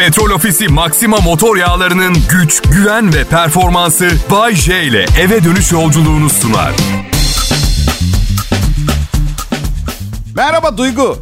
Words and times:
Petrol 0.00 0.30
Ofisi 0.30 0.68
Maxima 0.68 1.16
motor 1.16 1.56
yağlarının 1.56 2.16
güç, 2.30 2.62
güven 2.62 3.14
ve 3.14 3.24
performansı 3.24 4.10
Bay 4.30 4.54
J 4.54 4.82
ile 4.84 5.06
eve 5.20 5.44
dönüş 5.44 5.72
yolculuğunu 5.72 6.30
sunar. 6.30 6.72
Merhaba 10.36 10.78
Duygu. 10.78 11.18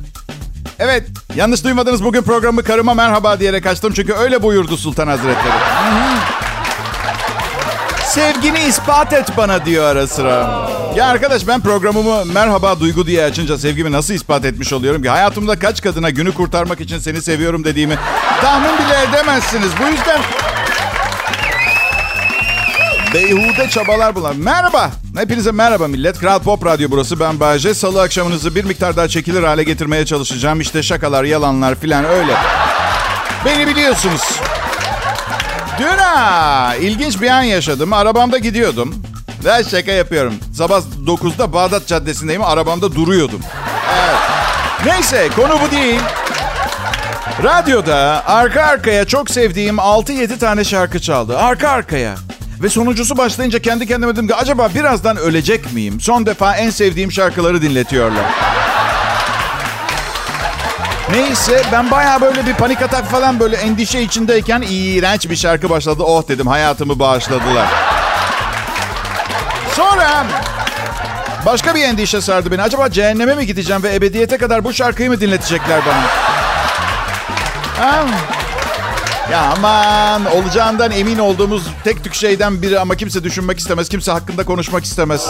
Evet, 0.79 1.07
yanlış 1.37 1.65
duymadınız 1.65 2.05
bugün 2.05 2.23
programı 2.23 2.63
karıma 2.63 2.95
merhaba 2.95 3.41
diyerek 3.41 3.67
açtım 3.67 3.93
çünkü 3.97 4.13
öyle 4.13 4.43
buyurdu 4.43 4.77
Sultan 4.77 5.07
Hazretleri. 5.07 5.59
Sevgini 8.09 8.61
ispat 8.61 9.13
et 9.13 9.37
bana 9.37 9.65
diyor 9.65 9.85
ara 9.85 10.07
sıra. 10.07 10.69
Ya 10.97 11.07
arkadaş 11.07 11.47
ben 11.47 11.61
programımı 11.61 12.25
merhaba 12.25 12.81
Duygu 12.81 13.07
diye 13.07 13.25
açınca 13.25 13.59
sevgimi 13.59 13.93
nasıl 13.93 14.15
ispat 14.15 14.45
etmiş 14.45 14.73
oluyorum 14.73 15.03
ki? 15.03 15.09
Hayatımda 15.09 15.59
kaç 15.59 15.83
kadına 15.83 16.11
günü 16.11 16.35
kurtarmak 16.35 16.81
için 16.81 16.99
seni 16.99 17.23
seviyorum 17.23 17.65
dediğimi 17.65 17.99
tahmin 18.41 18.79
bile 18.79 19.03
edemezsiniz. 19.11 19.69
Bu 19.83 19.87
yüzden 19.87 20.21
Beyhude 23.15 23.69
çabalar 23.71 24.15
bunlar. 24.15 24.35
Merhaba. 24.37 24.91
Hepinize 25.17 25.53
merhaba 25.53 25.89
millet. 25.89 26.19
Kral 26.19 26.39
Pop 26.39 26.67
Radyo 26.67 26.89
burası. 26.91 27.21
Ben 27.21 27.41
Bayece. 27.41 27.75
Salı 27.75 28.03
akşamınızı 28.03 28.55
bir 28.55 28.65
miktar 28.65 28.97
daha 28.97 29.09
çekilir 29.09 29.43
hale 29.43 29.65
getirmeye 29.65 30.07
çalışacağım. 30.07 30.61
İşte 30.61 30.83
şakalar, 30.83 31.25
yalanlar 31.25 31.75
filan 31.75 32.05
öyle. 32.05 32.33
Beni 33.45 33.67
biliyorsunuz. 33.67 34.23
Dün 35.79 35.99
ha, 35.99 36.75
ilginç 36.81 37.21
bir 37.23 37.29
an 37.29 37.43
yaşadım. 37.43 37.93
Arabamda 37.93 38.39
gidiyordum. 38.39 38.95
Ve 39.45 39.65
şaka 39.71 39.93
yapıyorum. 39.93 40.35
Sabah 40.55 40.81
9'da 41.07 41.53
Bağdat 41.53 41.87
Caddesi'ndeyim. 41.87 42.43
Arabamda 42.43 42.95
duruyordum. 42.95 43.41
Evet. 43.95 44.19
Neyse 44.87 45.29
konu 45.37 45.59
bu 45.67 45.71
değil. 45.71 46.01
Radyoda 47.45 48.23
arka 48.27 48.63
arkaya 48.63 49.05
çok 49.05 49.31
sevdiğim 49.31 49.77
6-7 49.77 50.39
tane 50.39 50.65
şarkı 50.65 51.01
çaldı. 51.01 51.39
Arka 51.39 51.69
arkaya. 51.69 52.15
Ve 52.63 52.69
sonuncusu 52.69 53.19
başlayınca 53.19 53.59
kendi 53.59 53.87
kendime 53.87 54.13
dedim 54.13 54.29
ki 54.29 54.35
acaba 54.35 54.69
birazdan 54.75 55.17
ölecek 55.17 55.73
miyim? 55.73 56.01
Son 56.01 56.27
defa 56.27 56.57
en 56.57 56.71
sevdiğim 56.71 57.13
şarkıları 57.13 57.63
dinletiyorlar. 57.63 58.25
Neyse 61.11 61.63
ben 61.73 61.91
baya 61.91 62.21
böyle 62.21 62.47
bir 62.47 62.55
panik 62.55 62.83
atak 62.83 63.11
falan 63.11 63.41
böyle 63.41 63.57
endişe 63.57 64.01
içindeyken 64.01 64.65
iğrenç 64.69 65.31
bir 65.31 65.37
şarkı 65.37 65.71
başladı. 65.71 66.03
Oh 66.03 66.29
dedim 66.29 66.47
hayatımı 66.47 66.99
bağışladılar. 66.99 67.67
Sonra 69.77 70.25
başka 71.47 71.75
bir 71.75 71.83
endişe 71.83 72.21
sardı 72.21 72.53
beni. 72.53 72.63
Acaba 72.63 72.91
cehenneme 72.91 73.35
mi 73.35 73.47
gideceğim 73.47 73.83
ve 73.83 73.95
ebediyete 73.95 74.37
kadar 74.39 74.65
bu 74.65 74.73
şarkıyı 74.73 75.11
mı 75.11 75.21
dinletecekler 75.21 75.81
bana? 75.87 76.03
Ha? 77.87 78.05
Ya 79.33 79.55
aman 79.57 80.25
olacağından 80.25 80.91
emin 80.91 81.19
olduğumuz 81.19 81.63
tek 81.85 82.05
tük 82.05 82.15
şeyden 82.15 82.63
biri 82.63 82.81
ama 82.81 82.95
kimse 82.95 83.25
düşünmek 83.25 83.59
istemez. 83.59 83.89
Kimse 83.89 84.13
hakkında 84.13 84.45
konuşmak 84.45 84.85
istemez. 84.85 85.29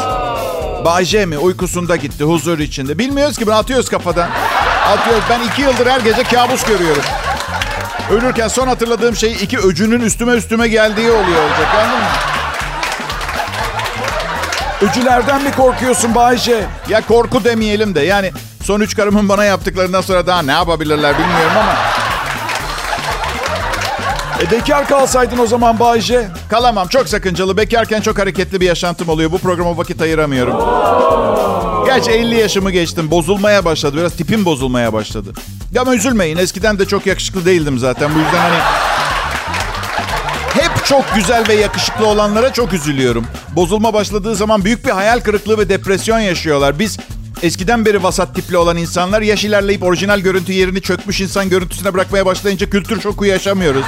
Bay 0.84 1.26
mi? 1.26 1.38
Uykusunda 1.38 1.96
gitti 1.96 2.24
huzur 2.24 2.58
içinde. 2.58 2.98
Bilmiyoruz 2.98 3.38
ki 3.38 3.46
bunu 3.46 3.54
atıyoruz 3.54 3.88
kafadan. 3.88 4.28
Atıyoruz. 4.88 5.24
Ben 5.30 5.40
iki 5.40 5.62
yıldır 5.62 5.86
her 5.86 6.00
gece 6.00 6.22
kabus 6.22 6.64
görüyorum. 6.64 7.02
Ölürken 8.10 8.48
son 8.48 8.66
hatırladığım 8.66 9.16
şey 9.16 9.32
iki 9.32 9.58
öcünün 9.58 10.00
üstüme 10.00 10.32
üstüme 10.32 10.68
geldiği 10.68 11.10
oluyor 11.10 11.42
olacak 11.42 11.74
anladın 11.74 11.98
mı? 11.98 12.08
Öcülerden 14.82 15.42
mi 15.42 15.52
korkuyorsun 15.52 16.14
Bayce? 16.14 16.64
Ya 16.88 17.06
korku 17.06 17.44
demeyelim 17.44 17.94
de 17.94 18.00
yani 18.00 18.32
son 18.64 18.80
üç 18.80 18.96
karımın 18.96 19.28
bana 19.28 19.44
yaptıklarından 19.44 20.00
sonra 20.00 20.26
daha 20.26 20.42
ne 20.42 20.52
yapabilirler 20.52 21.14
bilmiyorum 21.18 21.56
ama. 21.56 21.74
E 24.42 24.50
bekar 24.50 24.88
kalsaydın 24.88 25.38
o 25.38 25.46
zaman 25.46 25.78
Bayce. 25.80 26.28
Kalamam 26.50 26.88
çok 26.88 27.08
sakıncalı. 27.08 27.56
Bekarken 27.56 28.00
çok 28.00 28.18
hareketli 28.18 28.60
bir 28.60 28.66
yaşantım 28.66 29.08
oluyor. 29.08 29.32
Bu 29.32 29.38
programa 29.38 29.76
vakit 29.76 30.02
ayıramıyorum. 30.02 30.54
Gerçi 31.88 32.10
50 32.10 32.34
yaşımı 32.34 32.70
geçtim. 32.70 33.10
Bozulmaya 33.10 33.64
başladı. 33.64 33.96
Biraz 33.96 34.16
tipim 34.16 34.44
bozulmaya 34.44 34.92
başladı. 34.92 35.32
Ya 35.72 35.82
ama 35.82 35.94
üzülmeyin. 35.94 36.36
Eskiden 36.36 36.78
de 36.78 36.86
çok 36.86 37.06
yakışıklı 37.06 37.46
değildim 37.46 37.78
zaten. 37.78 38.14
Bu 38.14 38.18
yüzden 38.18 38.38
hani... 38.38 38.58
Hep 40.62 40.86
çok 40.86 41.14
güzel 41.14 41.48
ve 41.48 41.54
yakışıklı 41.54 42.06
olanlara 42.06 42.52
çok 42.52 42.72
üzülüyorum. 42.72 43.26
Bozulma 43.56 43.94
başladığı 43.94 44.34
zaman 44.36 44.64
büyük 44.64 44.86
bir 44.86 44.90
hayal 44.90 45.20
kırıklığı 45.20 45.58
ve 45.58 45.68
depresyon 45.68 46.18
yaşıyorlar. 46.18 46.78
Biz 46.78 46.98
eskiden 47.42 47.84
beri 47.84 48.02
vasat 48.02 48.34
tipli 48.34 48.56
olan 48.56 48.76
insanlar 48.76 49.22
yaş 49.22 49.44
ilerleyip 49.44 49.82
orijinal 49.82 50.20
görüntü 50.20 50.52
yerini 50.52 50.80
çökmüş 50.80 51.20
insan 51.20 51.48
görüntüsüne 51.48 51.94
bırakmaya 51.94 52.26
başlayınca 52.26 52.70
kültür 52.70 53.00
şoku 53.00 53.24
yaşamıyoruz. 53.24 53.84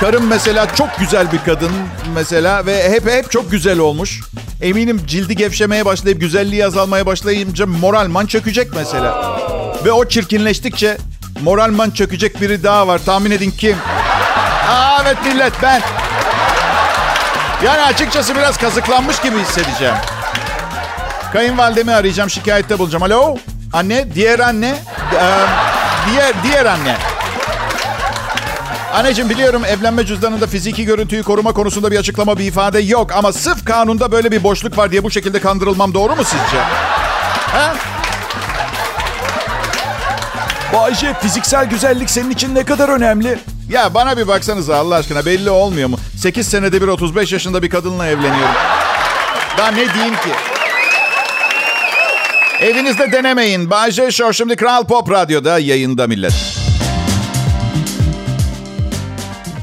Karım 0.00 0.26
mesela 0.26 0.74
çok 0.74 0.98
güzel 0.98 1.32
bir 1.32 1.38
kadın 1.38 1.72
mesela 2.14 2.66
ve 2.66 2.90
hep 2.90 3.10
hep 3.10 3.30
çok 3.30 3.50
güzel 3.50 3.78
olmuş. 3.78 4.20
Eminim 4.62 5.02
cildi 5.06 5.36
gevşemeye 5.36 5.84
başlayıp 5.84 6.20
güzelliği 6.20 6.66
azalmaya 6.66 7.06
başlayınca 7.06 7.66
moralman 7.66 8.26
çökecek 8.26 8.68
mesela. 8.74 9.38
Ve 9.84 9.92
o 9.92 10.08
çirkinleştikçe 10.08 10.96
moralman 11.42 11.90
çökecek 11.90 12.40
biri 12.40 12.62
daha 12.62 12.88
var. 12.88 13.00
Tahmin 13.06 13.30
edin 13.30 13.50
kim? 13.50 13.76
Aa, 14.70 15.02
evet 15.02 15.16
millet 15.24 15.52
ben. 15.62 15.82
Yani 17.64 17.82
açıkçası 17.82 18.36
biraz 18.36 18.56
kazıklanmış 18.56 19.20
gibi 19.20 19.38
hissedeceğim. 19.38 19.94
Kayınvalidemi 21.32 21.92
arayacağım, 21.92 22.30
şikayette 22.30 22.78
bulacağım. 22.78 23.02
Alo? 23.02 23.36
Anne, 23.72 24.14
diğer 24.14 24.38
anne. 24.38 24.74
Ee, 25.14 25.18
diğer, 26.10 26.32
diğer 26.42 26.66
anne. 26.66 26.96
Anneciğim 28.96 29.30
biliyorum 29.30 29.64
evlenme 29.64 30.06
cüzdanında 30.06 30.46
fiziki 30.46 30.84
görüntüyü 30.84 31.22
koruma 31.22 31.52
konusunda 31.52 31.90
bir 31.90 31.98
açıklama, 31.98 32.38
bir 32.38 32.44
ifade 32.44 32.78
yok. 32.78 33.12
Ama 33.12 33.32
sırf 33.32 33.64
kanunda 33.64 34.12
böyle 34.12 34.32
bir 34.32 34.42
boşluk 34.42 34.78
var 34.78 34.90
diye 34.92 35.04
bu 35.04 35.10
şekilde 35.10 35.40
kandırılmam 35.40 35.94
doğru 35.94 36.16
mu 36.16 36.24
sizce? 36.24 36.58
Ha? 37.52 37.74
Bayce 40.74 41.14
fiziksel 41.20 41.66
güzellik 41.66 42.10
senin 42.10 42.30
için 42.30 42.54
ne 42.54 42.64
kadar 42.64 42.88
önemli? 42.88 43.38
Ya 43.70 43.94
bana 43.94 44.16
bir 44.16 44.28
baksanıza 44.28 44.76
Allah 44.76 44.94
aşkına 44.94 45.26
belli 45.26 45.50
olmuyor 45.50 45.88
mu? 45.88 45.96
8 46.16 46.48
senede 46.48 46.82
bir 46.82 46.88
35 46.88 47.32
yaşında 47.32 47.62
bir 47.62 47.70
kadınla 47.70 48.06
evleniyorum. 48.06 48.54
Daha 49.58 49.70
ne 49.70 49.94
diyeyim 49.94 50.14
ki? 50.14 50.30
Evinizde 52.60 53.12
denemeyin. 53.12 53.70
Bayce 53.70 54.10
Show 54.10 54.32
şimdi 54.32 54.56
Kral 54.56 54.84
Pop 54.84 55.10
Radyo'da 55.10 55.58
yayında 55.58 56.06
millet. 56.06 56.65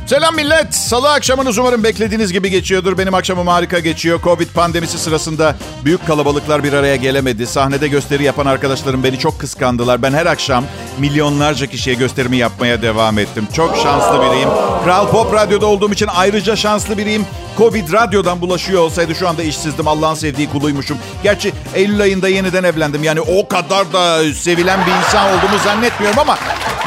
Selam 0.05 0.35
millet. 0.35 0.75
Salı 0.75 1.11
akşamınız 1.11 1.57
umarım 1.57 1.83
beklediğiniz 1.83 2.33
gibi 2.33 2.49
geçiyordur. 2.49 2.97
Benim 2.97 3.13
akşamım 3.13 3.47
harika 3.47 3.79
geçiyor. 3.79 4.21
Covid 4.21 4.47
pandemisi 4.47 4.97
sırasında 4.97 5.55
büyük 5.85 6.07
kalabalıklar 6.07 6.63
bir 6.63 6.73
araya 6.73 6.95
gelemedi. 6.95 7.47
Sahnede 7.47 7.87
gösteri 7.87 8.23
yapan 8.23 8.45
arkadaşlarım 8.45 9.03
beni 9.03 9.19
çok 9.19 9.39
kıskandılar. 9.39 10.01
Ben 10.01 10.13
her 10.13 10.25
akşam 10.25 10.65
milyonlarca 10.97 11.67
kişiye 11.67 11.95
gösterimi 11.95 12.37
yapmaya 12.37 12.81
devam 12.81 13.19
ettim. 13.19 13.47
Çok 13.55 13.77
şanslı 13.83 14.21
biriyim. 14.21 14.49
Kral 14.83 15.09
Pop 15.11 15.33
Radyo'da 15.33 15.65
olduğum 15.65 15.93
için 15.93 16.09
ayrıca 16.15 16.55
şanslı 16.55 16.97
biriyim. 16.97 17.25
Covid 17.57 17.93
radyodan 17.93 18.41
bulaşıyor 18.41 18.81
olsaydı 18.81 19.15
şu 19.15 19.29
anda 19.29 19.43
işsizdim. 19.43 19.87
Allah'ın 19.87 20.15
sevdiği 20.15 20.49
kuluymuşum. 20.49 20.97
Gerçi 21.23 21.53
Eylül 21.75 22.01
ayında 22.01 22.27
yeniden 22.29 22.63
evlendim. 22.63 23.03
Yani 23.03 23.21
o 23.21 23.47
kadar 23.47 23.93
da 23.93 24.33
sevilen 24.33 24.79
bir 24.85 24.91
insan 25.05 25.27
olduğumu 25.27 25.57
zannetmiyorum 25.63 26.19
ama 26.19 26.37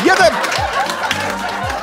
ya 0.06 0.16
da 0.18 0.32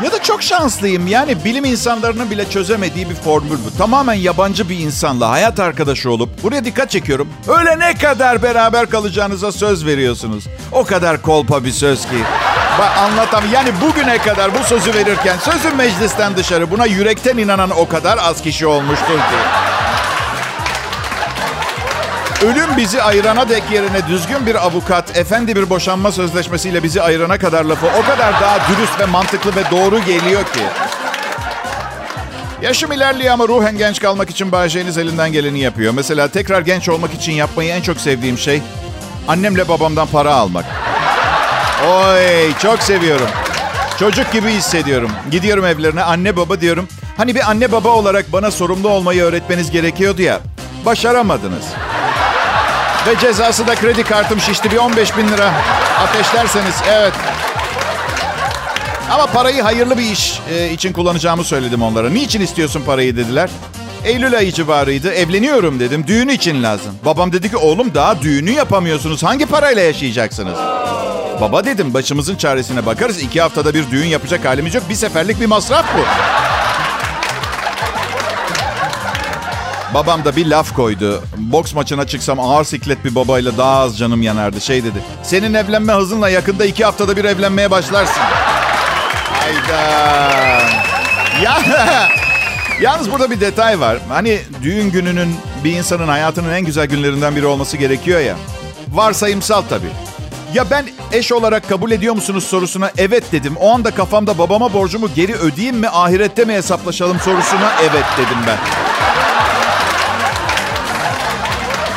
ya 0.04 0.12
da 0.12 0.24
çok 0.24 0.44
şanslıyım. 0.44 1.08
Yani 1.08 1.46
bilim 1.46 1.66
insanlarının 1.66 2.32
bile 2.32 2.50
çözemediği 2.50 3.10
bir 3.10 3.16
formül 3.16 3.50
bu. 3.66 3.78
Tamamen 3.78 4.14
yabancı 4.14 4.70
bir 4.70 4.80
insanla 4.80 5.30
hayat 5.30 5.60
arkadaşı 5.60 6.12
olup 6.12 6.44
buraya 6.44 6.66
dikkat 6.66 6.90
çekiyorum. 6.92 7.28
Öyle 7.48 7.80
ne 7.80 7.94
kadar 7.94 8.44
beraber 8.44 8.90
kalacağınıza 8.90 9.52
söz 9.52 9.86
veriyorsunuz. 9.86 10.44
O 10.72 10.84
kadar 10.84 11.22
kolpa 11.22 11.64
bir 11.64 11.72
söz 11.72 12.02
ki. 12.02 12.18
Bak 12.80 12.98
anlatam. 12.98 13.44
Yani 13.54 13.70
bugüne 13.82 14.18
kadar 14.18 14.52
bu 14.60 14.64
sözü 14.64 14.94
verirken 14.94 15.38
sözün 15.38 15.76
meclisten 15.76 16.36
dışarı 16.38 16.72
buna 16.72 16.86
yürekten 16.86 17.38
inanan 17.38 17.70
o 17.70 17.88
kadar 17.88 18.18
az 18.18 18.42
kişi 18.42 18.68
olmuştur 18.68 19.18
ki. 19.18 19.73
Ölüm 22.44 22.78
bizi 22.78 23.02
ayırana 23.02 23.50
dek 23.50 23.64
yerine 23.72 24.08
düzgün 24.08 24.46
bir 24.46 24.56
avukat, 24.66 25.18
efendi 25.18 25.56
bir 25.56 25.70
boşanma 25.70 26.12
sözleşmesiyle 26.12 26.84
bizi 26.84 27.02
ayırana 27.02 27.38
kadar 27.38 27.66
lafı 27.66 27.88
o 27.88 28.02
kadar 28.02 28.34
daha 28.34 28.58
dürüst 28.70 29.00
ve 29.00 29.06
mantıklı 29.06 29.56
ve 29.56 29.64
doğru 29.72 30.00
geliyor 30.00 30.44
ki. 30.44 30.60
Yaşım 32.62 32.92
ilerliyor 32.92 33.34
ama 33.34 33.48
ruhen 33.48 33.78
genç 33.78 34.00
kalmak 34.00 34.30
için 34.30 34.52
Bayce'niz 34.52 34.98
elinden 34.98 35.32
geleni 35.32 35.60
yapıyor. 35.60 35.94
Mesela 35.94 36.28
tekrar 36.28 36.62
genç 36.62 36.90
olmak 36.90 37.14
için 37.14 37.32
yapmayı 37.32 37.70
en 37.70 37.82
çok 37.82 37.98
sevdiğim 37.98 38.38
şey 38.38 38.62
annemle 39.28 39.68
babamdan 39.68 40.08
para 40.08 40.36
almak. 40.36 40.66
Oy 41.88 42.54
çok 42.62 42.84
seviyorum. 42.84 43.28
Çocuk 44.00 44.32
gibi 44.32 44.50
hissediyorum. 44.50 45.12
Gidiyorum 45.32 45.66
evlerine 45.66 46.04
anne 46.04 46.36
baba 46.36 46.62
diyorum. 46.62 46.88
Hani 47.18 47.36
bir 47.36 47.50
anne 47.50 47.72
baba 47.72 47.90
olarak 47.90 48.34
bana 48.34 48.52
sorumlu 48.52 48.90
olmayı 48.90 49.24
öğretmeniz 49.24 49.72
gerekiyordu 49.72 50.22
ya. 50.22 50.40
Başaramadınız. 50.86 51.64
Ve 53.08 53.20
cezası 53.20 53.68
da 53.68 53.76
kredi 53.76 54.04
kartım 54.04 54.40
şişti 54.40 54.72
bir 54.72 54.78
15 54.78 55.18
bin 55.18 55.28
lira. 55.28 55.54
Ateşlerseniz 56.00 56.76
evet. 56.92 57.14
Ama 59.12 59.26
parayı 59.26 59.62
hayırlı 59.62 59.98
bir 59.98 60.12
iş 60.12 60.40
e, 60.54 60.70
için 60.70 60.94
kullanacağımı 60.94 61.44
söyledim 61.44 61.82
onlara. 61.82 62.10
Niçin 62.10 62.42
istiyorsun 62.42 62.82
parayı 62.86 63.18
dediler. 63.18 63.50
Eylül 64.06 64.38
ayı 64.38 64.52
civarıydı. 64.52 65.14
Evleniyorum 65.14 65.80
dedim. 65.80 66.08
Düğün 66.08 66.28
için 66.28 66.64
lazım. 66.64 66.96
Babam 67.06 67.34
dedi 67.34 67.50
ki 67.50 67.58
oğlum 67.58 67.94
daha 67.94 68.22
düğünü 68.22 68.52
yapamıyorsunuz. 68.52 69.24
Hangi 69.24 69.46
parayla 69.46 69.82
yaşayacaksınız? 69.82 70.58
Baba 71.42 71.66
dedim 71.66 71.94
başımızın 71.94 72.36
çaresine 72.36 72.86
bakarız. 72.86 73.22
İki 73.22 73.42
haftada 73.42 73.74
bir 73.74 73.92
düğün 73.92 74.08
yapacak 74.08 74.46
halimiz 74.46 74.76
yok. 74.76 74.84
Bir 74.90 74.96
seferlik 74.96 75.40
bir 75.42 75.46
masraf 75.46 75.86
bu. 75.98 76.02
Babam 79.94 80.26
da 80.26 80.36
bir 80.36 80.46
laf 80.46 80.74
koydu. 80.76 81.24
Boks 81.38 81.74
maçına 81.74 82.08
çıksam 82.08 82.40
ağır 82.40 82.64
siklet 82.64 83.06
bir 83.06 83.16
babayla 83.16 83.58
daha 83.58 83.80
az 83.80 83.98
canım 83.98 84.22
yanardı. 84.22 84.62
Şey 84.62 84.84
dedi. 84.84 85.04
Senin 85.24 85.54
evlenme 85.54 85.94
hızınla 85.94 86.30
yakında 86.30 86.66
iki 86.66 86.86
haftada 86.86 87.18
bir 87.18 87.26
evlenmeye 87.26 87.72
başlarsın. 87.72 88.22
Hayda. 89.34 89.82
Ya, 91.44 91.62
yalnız 92.82 93.12
burada 93.12 93.32
bir 93.32 93.42
detay 93.42 93.80
var. 93.80 93.98
Hani 94.10 94.40
düğün 94.64 94.92
gününün 94.92 95.36
bir 95.64 95.72
insanın 95.72 96.08
hayatının 96.08 96.54
en 96.54 96.66
güzel 96.66 96.86
günlerinden 96.86 97.36
biri 97.36 97.46
olması 97.46 97.78
gerekiyor 97.78 98.20
ya. 98.20 98.36
Varsayımsal 98.92 99.62
tabii. 99.70 99.90
Ya 100.54 100.70
ben 100.72 100.86
eş 101.12 101.32
olarak 101.32 101.70
kabul 101.70 101.92
ediyor 101.92 102.16
musunuz 102.16 102.44
sorusuna 102.44 102.92
evet 102.98 103.32
dedim. 103.32 103.56
O 103.60 103.74
anda 103.74 103.92
kafamda 103.92 104.38
babama 104.38 104.74
borcumu 104.74 105.10
geri 105.16 105.34
ödeyeyim 105.36 105.78
mi 105.78 105.90
ahirette 105.90 106.46
mi 106.46 106.54
hesaplaşalım 106.54 107.20
sorusuna 107.20 107.72
evet 107.82 108.06
dedim 108.18 108.38
ben. 108.48 108.58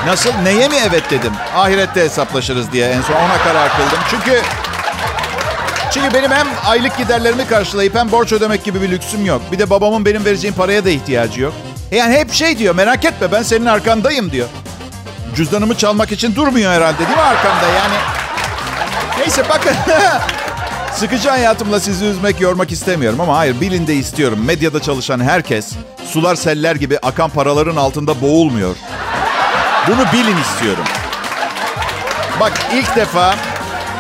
Nasıl? 0.07 0.31
Neye 0.43 0.69
mi 0.69 0.75
evet 0.91 1.11
dedim? 1.11 1.33
Ahirette 1.55 2.01
hesaplaşırız 2.01 2.73
diye 2.73 2.89
en 2.89 3.03
son 3.03 3.15
ona 3.15 3.39
karar 3.45 3.69
kıldım. 3.77 3.99
Çünkü 4.11 4.43
çünkü 5.91 6.15
benim 6.15 6.31
hem 6.31 6.47
aylık 6.67 6.99
giderlerimi 6.99 7.49
karşılayıp 7.49 7.95
hem 7.95 8.13
borç 8.13 8.33
ödemek 8.33 8.65
gibi 8.65 8.83
bir 8.83 8.91
lüksüm 8.91 9.27
yok. 9.27 9.43
Bir 9.53 9.59
de 9.59 9.71
babamın 9.71 10.05
benim 10.05 10.25
vereceğim 10.25 10.57
paraya 10.57 10.85
da 10.85 10.91
ihtiyacı 10.91 11.41
yok. 11.41 11.53
Yani 11.91 12.15
hep 12.15 12.33
şey 12.33 12.59
diyor 12.59 12.75
merak 12.75 13.05
etme 13.05 13.33
ben 13.33 13.43
senin 13.43 13.67
arkandayım 13.67 14.33
diyor. 14.33 14.49
Cüzdanımı 15.37 15.75
çalmak 15.75 16.13
için 16.13 16.35
durmuyor 16.35 16.73
herhalde 16.73 16.99
değil 16.99 17.11
mi 17.11 17.23
arkamda 17.23 17.67
yani? 17.67 17.95
Neyse 19.19 19.43
bakın. 19.49 19.75
Sıkıcı 20.93 21.29
hayatımla 21.29 21.81
sizi 21.81 22.05
üzmek, 22.05 22.41
yormak 22.41 22.73
istemiyorum 22.73 23.21
ama 23.21 23.37
hayır 23.39 23.61
bilin 23.61 23.87
de 23.87 23.95
istiyorum. 23.95 24.39
Medyada 24.45 24.83
çalışan 24.83 25.21
herkes 25.21 25.73
sular 26.09 26.35
seller 26.35 26.77
gibi 26.77 26.99
akan 26.99 27.31
paraların 27.31 27.77
altında 27.77 28.21
boğulmuyor. 28.21 28.77
Bunu 29.89 30.13
bilin 30.13 30.37
istiyorum. 30.37 30.85
Bak 32.41 32.53
ilk 32.75 32.97
defa 32.97 33.35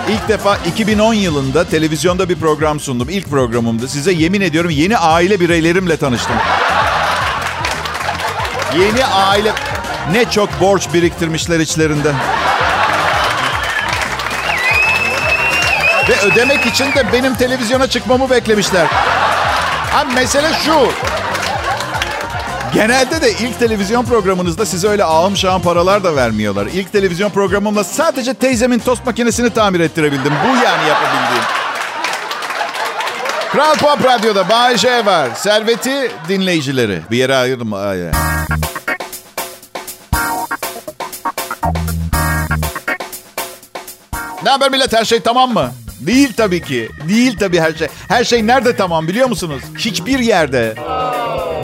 ilk 0.08 0.28
defa 0.28 0.56
2010 0.56 1.14
yılında 1.14 1.64
televizyonda 1.64 2.28
bir 2.28 2.36
program 2.36 2.80
sundum. 2.80 3.08
İlk 3.10 3.30
programımdı. 3.30 3.88
Size 3.88 4.12
yemin 4.12 4.40
ediyorum 4.40 4.70
yeni 4.70 4.98
aile 4.98 5.40
bireylerimle 5.40 5.96
tanıştım. 5.96 6.36
Yeni 8.78 9.06
aile 9.06 9.52
ne 10.12 10.30
çok 10.30 10.60
borç 10.60 10.94
biriktirmişler 10.94 11.60
içlerinde. 11.60 12.12
Ve 16.08 16.20
ödemek 16.20 16.66
için 16.66 16.84
de 16.94 17.12
benim 17.12 17.34
televizyona 17.34 17.86
çıkmamı 17.86 18.30
beklemişler. 18.30 18.86
Ha 19.92 20.04
mesele 20.14 20.50
şu. 20.64 20.88
Genelde 22.76 23.20
de 23.22 23.30
ilk 23.32 23.58
televizyon 23.58 24.04
programınızda 24.04 24.66
size 24.66 24.88
öyle 24.88 25.04
ağım 25.04 25.36
şahım 25.36 25.62
paralar 25.62 26.04
da 26.04 26.16
vermiyorlar. 26.16 26.66
İlk 26.66 26.92
televizyon 26.92 27.30
programımla 27.30 27.84
sadece 27.84 28.34
teyzemin 28.34 28.78
tost 28.78 29.06
makinesini 29.06 29.50
tamir 29.50 29.80
ettirebildim. 29.80 30.32
Bu 30.44 30.48
yani 30.48 30.88
yapabildiğim. 30.88 31.44
Kral 33.52 33.74
Pop 33.74 34.04
Radyo'da 34.04 34.48
Bay 34.48 34.76
J 34.78 35.06
var. 35.06 35.28
Serveti 35.36 36.10
dinleyicileri. 36.28 37.00
Bir 37.10 37.16
yere 37.16 37.36
ayırma. 37.36 37.80
Ay- 37.80 38.10
Ne 44.44 44.50
haber 44.50 44.70
millet? 44.70 44.92
Her 44.92 45.04
şey 45.04 45.20
tamam 45.20 45.52
mı? 45.52 45.70
Değil 46.00 46.32
tabii 46.36 46.62
ki. 46.62 46.88
Değil 47.08 47.36
tabii 47.38 47.60
her 47.60 47.72
şey. 47.72 47.88
Her 48.08 48.24
şey 48.24 48.46
nerede 48.46 48.76
tamam 48.76 49.08
biliyor 49.08 49.28
musunuz? 49.28 49.62
Hiçbir 49.78 50.18
yerde. 50.18 50.74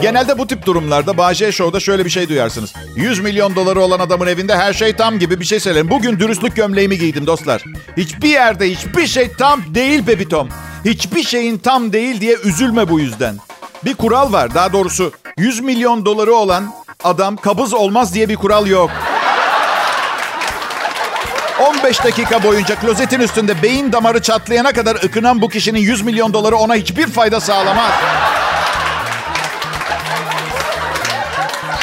Genelde 0.01 0.37
bu 0.37 0.47
tip 0.47 0.65
durumlarda 0.65 1.17
Bahçe 1.17 1.51
Show'da 1.51 1.79
şöyle 1.79 2.05
bir 2.05 2.09
şey 2.09 2.29
duyarsınız. 2.29 2.73
100 2.95 3.19
milyon 3.19 3.55
doları 3.55 3.81
olan 3.81 3.99
adamın 3.99 4.27
evinde 4.27 4.55
her 4.55 4.73
şey 4.73 4.93
tam 4.95 5.19
gibi 5.19 5.39
bir 5.39 5.45
şey 5.45 5.59
söylerim. 5.59 5.89
Bugün 5.89 6.19
dürüstlük 6.19 6.55
gömleğimi 6.55 6.97
giydim 6.97 7.27
dostlar. 7.27 7.63
Hiçbir 7.97 8.29
yerde 8.29 8.71
hiçbir 8.71 9.07
şey 9.07 9.31
tam 9.31 9.61
değil 9.75 10.07
bebitom. 10.07 10.49
Hiçbir 10.85 11.23
şeyin 11.23 11.57
tam 11.57 11.93
değil 11.93 12.21
diye 12.21 12.35
üzülme 12.43 12.89
bu 12.89 12.99
yüzden. 12.99 13.37
Bir 13.85 13.93
kural 13.93 14.33
var 14.33 14.53
daha 14.53 14.73
doğrusu 14.73 15.11
100 15.37 15.59
milyon 15.59 16.05
doları 16.05 16.33
olan 16.33 16.73
adam 17.03 17.37
kabız 17.37 17.73
olmaz 17.73 18.13
diye 18.13 18.29
bir 18.29 18.35
kural 18.35 18.67
yok. 18.67 18.91
15 21.59 22.03
dakika 22.03 22.43
boyunca 22.43 22.75
klozetin 22.75 23.19
üstünde 23.19 23.61
beyin 23.63 23.91
damarı 23.91 24.21
çatlayana 24.21 24.71
kadar 24.73 24.95
ıkınan 24.95 25.41
bu 25.41 25.49
kişinin 25.49 25.79
100 25.79 26.01
milyon 26.01 26.33
doları 26.33 26.55
ona 26.55 26.75
hiçbir 26.75 27.07
fayda 27.07 27.39
sağlamaz. 27.39 27.91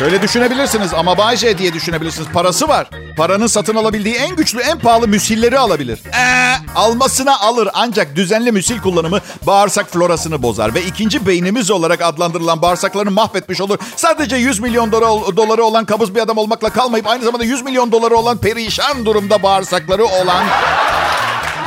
Şöyle 0.00 0.23
düşünebilirsiniz 0.23 0.94
ama 0.94 1.19
Bayce 1.19 1.58
diye 1.58 1.73
düşünebilirsiniz. 1.73 2.29
Parası 2.29 2.69
var. 2.69 2.91
Paranın 3.17 3.47
satın 3.47 3.75
alabildiği 3.75 4.14
en 4.14 4.37
güçlü, 4.37 4.61
en 4.61 4.79
pahalı 4.79 5.08
müsilleri 5.08 5.58
alabilir. 5.58 5.99
Ee, 6.19 6.55
almasına 6.75 7.38
alır 7.41 7.69
ancak 7.75 8.17
düzenli 8.17 8.52
müsil 8.52 8.81
kullanımı 8.81 9.20
bağırsak 9.47 9.91
florasını 9.91 10.43
bozar. 10.43 10.75
Ve 10.75 10.82
ikinci 10.82 11.26
beynimiz 11.26 11.70
olarak 11.70 12.02
adlandırılan 12.02 12.62
bağırsaklarını 12.62 13.11
mahvetmiş 13.11 13.61
olur. 13.61 13.79
Sadece 13.97 14.37
100 14.37 14.61
milyon 14.61 14.93
dolar, 14.93 15.37
doları 15.37 15.64
olan 15.64 15.85
kabız 15.85 16.14
bir 16.14 16.20
adam 16.20 16.38
olmakla 16.38 16.70
kalmayıp 16.70 17.06
aynı 17.06 17.25
zamanda 17.25 17.44
100 17.44 17.62
milyon 17.62 17.93
doları 17.93 18.17
olan 18.17 18.38
perişan 18.38 19.06
durumda 19.06 19.43
bağırsakları 19.43 20.05
olan 20.05 20.44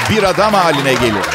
bir 0.10 0.24
adam 0.24 0.54
haline 0.54 0.94
gelir. 0.94 1.26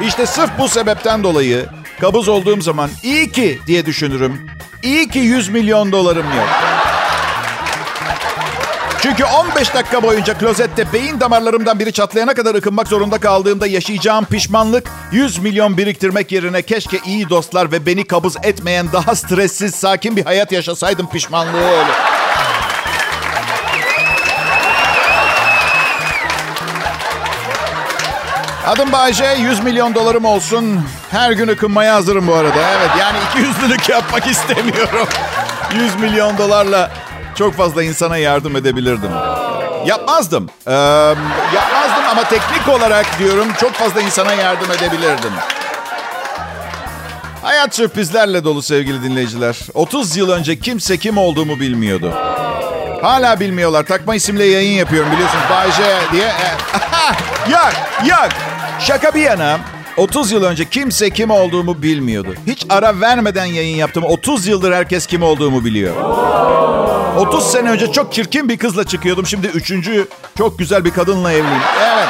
İşte 0.00 0.26
sırf 0.26 0.50
bu 0.58 0.68
sebepten 0.68 1.22
dolayı 1.22 1.66
kabız 2.00 2.28
olduğum 2.28 2.60
zaman 2.60 2.90
iyi 3.02 3.32
ki 3.32 3.58
diye 3.66 3.86
düşünürüm. 3.86 4.50
İyi 4.82 5.08
ki 5.08 5.18
100 5.18 5.48
milyon 5.48 5.92
dolarım 5.92 6.26
yok. 6.36 6.48
Çünkü 9.02 9.24
15 9.24 9.74
dakika 9.74 10.02
boyunca 10.02 10.38
klozette 10.38 10.92
beyin 10.92 11.20
damarlarımdan 11.20 11.78
biri 11.78 11.92
çatlayana 11.92 12.34
kadar 12.34 12.54
ıkınmak 12.54 12.88
zorunda 12.88 13.18
kaldığımda 13.18 13.66
yaşayacağım 13.66 14.24
pişmanlık 14.24 14.90
100 15.12 15.38
milyon 15.38 15.76
biriktirmek 15.76 16.32
yerine 16.32 16.62
keşke 16.62 16.98
iyi 17.06 17.30
dostlar 17.30 17.72
ve 17.72 17.86
beni 17.86 18.04
kabız 18.04 18.36
etmeyen 18.42 18.92
daha 18.92 19.14
stressiz, 19.14 19.74
sakin 19.74 20.16
bir 20.16 20.24
hayat 20.24 20.52
yaşasaydım 20.52 21.08
pişmanlığı 21.08 21.66
olur. 21.66 22.17
Adım 28.68 28.92
Bayce, 28.92 29.36
100 29.40 29.60
milyon 29.60 29.94
dolarım 29.94 30.24
olsun. 30.24 30.80
Her 31.10 31.32
gün 31.32 31.48
ıkınmaya 31.48 31.94
hazırım 31.94 32.26
bu 32.26 32.34
arada. 32.34 32.58
Evet 32.78 32.90
yani 33.00 33.18
iki 33.30 33.38
yüzlülük 33.38 33.88
yapmak 33.88 34.26
istemiyorum. 34.30 35.08
100 35.74 35.94
milyon 36.00 36.38
dolarla 36.38 36.90
çok 37.34 37.54
fazla 37.54 37.82
insana 37.82 38.16
yardım 38.16 38.56
edebilirdim. 38.56 39.10
Yapmazdım. 39.86 40.50
Ee, 40.66 40.72
yapmazdım 41.54 42.04
ama 42.10 42.24
teknik 42.24 42.68
olarak 42.68 43.18
diyorum 43.18 43.48
çok 43.60 43.72
fazla 43.72 44.00
insana 44.00 44.32
yardım 44.32 44.70
edebilirdim. 44.70 45.32
Hayat 47.42 47.74
sürprizlerle 47.74 48.44
dolu 48.44 48.62
sevgili 48.62 49.02
dinleyiciler. 49.02 49.56
30 49.74 50.16
yıl 50.16 50.30
önce 50.30 50.58
kimse 50.60 50.96
kim 50.96 51.18
olduğumu 51.18 51.60
bilmiyordu. 51.60 52.12
Hala 53.02 53.40
bilmiyorlar. 53.40 53.82
Takma 53.82 54.14
isimle 54.14 54.44
yayın 54.44 54.78
yapıyorum 54.78 55.12
biliyorsunuz. 55.12 55.44
Bayce 55.50 55.96
diye. 56.12 56.32
yok 57.50 57.72
yok. 58.04 58.28
Şaka 58.78 59.14
bir 59.14 59.20
yana 59.20 59.58
30 59.96 60.32
yıl 60.32 60.44
önce 60.44 60.64
kimse 60.64 61.10
kim 61.10 61.30
olduğumu 61.30 61.82
bilmiyordu. 61.82 62.34
Hiç 62.46 62.66
ara 62.68 63.00
vermeden 63.00 63.44
yayın 63.44 63.76
yaptım. 63.76 64.04
30 64.04 64.46
yıldır 64.46 64.72
herkes 64.72 65.06
kim 65.06 65.22
olduğumu 65.22 65.64
biliyor. 65.64 65.94
30 67.16 67.50
sene 67.50 67.70
önce 67.70 67.92
çok 67.92 68.12
çirkin 68.12 68.48
bir 68.48 68.58
kızla 68.58 68.84
çıkıyordum. 68.84 69.26
Şimdi 69.26 69.46
üçüncü 69.46 70.08
çok 70.38 70.58
güzel 70.58 70.84
bir 70.84 70.90
kadınla 70.90 71.32
evliyim. 71.32 71.62
Evet. 71.82 72.08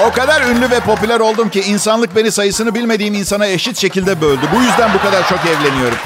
O 0.00 0.12
kadar 0.12 0.42
ünlü 0.42 0.70
ve 0.70 0.80
popüler 0.80 1.20
oldum 1.20 1.48
ki 1.48 1.60
insanlık 1.60 2.16
beni 2.16 2.32
sayısını 2.32 2.74
bilmediğim 2.74 3.14
insana 3.14 3.46
eşit 3.46 3.78
şekilde 3.78 4.20
böldü. 4.20 4.40
Bu 4.56 4.62
yüzden 4.62 4.90
bu 4.94 4.98
kadar 5.02 5.28
çok 5.28 5.38
evleniyorum. 5.46 5.98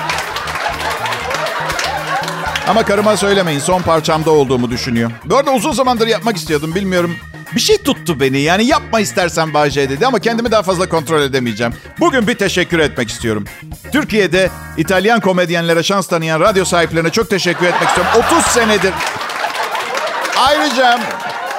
Ama 2.69 2.83
karıma 2.85 3.17
söylemeyin 3.17 3.61
son 3.61 3.83
parçamda 3.83 4.31
olduğumu 4.31 4.71
düşünüyor. 4.71 5.11
Bu 5.25 5.37
arada 5.37 5.53
uzun 5.53 5.73
zamandır 5.73 6.07
yapmak 6.07 6.37
istiyordum 6.37 6.75
bilmiyorum. 6.75 7.17
Bir 7.55 7.61
şey 7.61 7.79
tuttu 7.79 8.21
beni 8.21 8.41
yani 8.41 8.65
yapma 8.67 9.01
istersen 9.01 9.55
Bahçe 9.55 9.91
dedi 9.91 10.07
ama 10.07 10.19
kendimi 10.19 10.51
daha 10.51 10.63
fazla 10.63 10.89
kontrol 10.89 11.23
edemeyeceğim. 11.23 11.75
Bugün 12.01 12.27
bir 12.27 12.35
teşekkür 12.35 12.79
etmek 12.79 13.09
istiyorum. 13.09 13.45
Türkiye'de 13.93 14.51
İtalyan 14.77 15.21
komedyenlere 15.21 15.83
şans 15.83 16.07
tanıyan 16.07 16.41
radyo 16.41 16.65
sahiplerine 16.65 17.11
çok 17.11 17.31
teşekkür 17.31 17.67
etmek 17.67 17.89
istiyorum. 17.89 18.13
30 18.33 18.47
senedir. 18.47 18.93
Ayrıca 20.39 21.01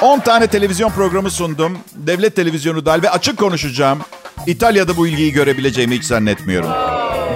10 0.01 0.19
tane 0.19 0.47
televizyon 0.47 0.89
programı 0.89 1.31
sundum. 1.31 1.77
Devlet 1.95 2.35
televizyonu 2.35 2.85
dahil 2.85 3.03
ve 3.03 3.09
açık 3.09 3.37
konuşacağım. 3.37 3.99
İtalya'da 4.47 4.97
bu 4.97 5.07
ilgiyi 5.07 5.31
görebileceğimi 5.31 5.95
hiç 5.95 6.03
zannetmiyorum. 6.03 6.69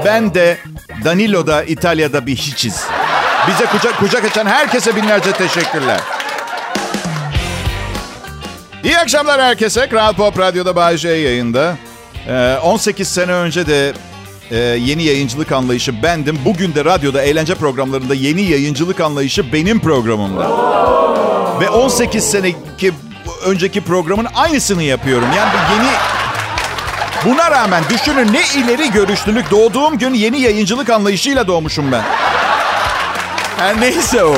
Ben 0.05 0.33
de 0.33 0.57
Danilo'da 1.05 1.63
İtalya'da 1.63 2.25
bir 2.25 2.35
hiçiz. 2.35 2.85
Bize 3.47 3.65
kucak 3.65 3.99
kucak 3.99 4.25
açan 4.25 4.45
herkese 4.45 4.95
binlerce 4.95 5.31
teşekkürler. 5.31 5.99
İyi 8.83 8.97
akşamlar 8.97 9.41
herkese. 9.41 9.89
Kral 9.89 10.13
Pop 10.13 10.39
Radyo'da 10.39 10.75
Bay 10.75 10.97
J 10.97 11.09
yayında. 11.09 11.75
Ee, 12.27 12.57
18 12.63 13.07
sene 13.07 13.31
önce 13.31 13.67
de 13.67 13.93
e, 14.51 14.57
yeni 14.57 15.03
yayıncılık 15.03 15.51
anlayışı 15.51 16.03
bendim. 16.03 16.39
Bugün 16.45 16.75
de 16.75 16.85
radyoda 16.85 17.21
eğlence 17.21 17.55
programlarında 17.55 18.13
yeni 18.13 18.41
yayıncılık 18.41 18.99
anlayışı 18.99 19.53
benim 19.53 19.79
programımda. 19.79 20.49
Ve 21.61 21.69
18 21.69 22.31
seneki 22.31 22.93
önceki 23.45 23.81
programın 23.81 24.27
aynısını 24.35 24.83
yapıyorum. 24.83 25.27
Yani 25.37 25.51
yeni 25.73 25.89
Buna 27.25 27.51
rağmen 27.51 27.83
düşünün 27.89 28.33
ne 28.33 28.41
ileri 28.55 28.91
görüşlülük. 28.91 29.51
Doğduğum 29.51 29.97
gün 29.97 30.13
yeni 30.13 30.41
yayıncılık 30.41 30.89
anlayışıyla 30.89 31.47
doğmuşum 31.47 31.91
ben. 31.91 32.03
Her 33.57 33.81
neyse 33.81 34.23
o. 34.23 34.35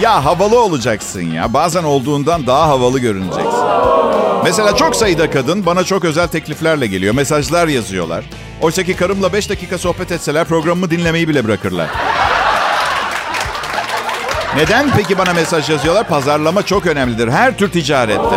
Ya 0.00 0.24
havalı 0.24 0.60
olacaksın 0.60 1.22
ya. 1.22 1.52
Bazen 1.54 1.84
olduğundan 1.84 2.46
daha 2.46 2.68
havalı 2.68 2.98
görüneceksin. 2.98 3.60
Mesela 4.44 4.76
çok 4.76 4.96
sayıda 4.96 5.30
kadın 5.30 5.66
bana 5.66 5.84
çok 5.84 6.04
özel 6.04 6.26
tekliflerle 6.28 6.86
geliyor. 6.86 7.14
Mesajlar 7.14 7.68
yazıyorlar. 7.68 8.24
Oysa 8.62 8.82
ki 8.82 8.96
karımla 8.96 9.32
5 9.32 9.50
dakika 9.50 9.78
sohbet 9.78 10.12
etseler 10.12 10.44
programımı 10.44 10.90
dinlemeyi 10.90 11.28
bile 11.28 11.44
bırakırlar. 11.44 11.88
Neden 14.56 14.90
peki 14.96 15.18
bana 15.18 15.32
mesaj 15.34 15.70
yazıyorlar? 15.70 16.08
Pazarlama 16.08 16.62
çok 16.62 16.86
önemlidir. 16.86 17.28
Her 17.28 17.58
tür 17.58 17.70
ticarette. 17.70 18.36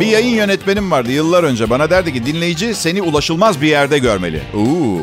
Bir 0.00 0.06
yayın 0.06 0.34
yönetmenim 0.36 0.90
vardı 0.90 1.10
yıllar 1.12 1.44
önce. 1.44 1.70
Bana 1.70 1.90
derdi 1.90 2.12
ki 2.12 2.26
dinleyici 2.26 2.74
seni 2.74 3.02
ulaşılmaz 3.02 3.60
bir 3.60 3.68
yerde 3.68 3.98
görmeli. 3.98 4.42
Uuu. 4.54 5.00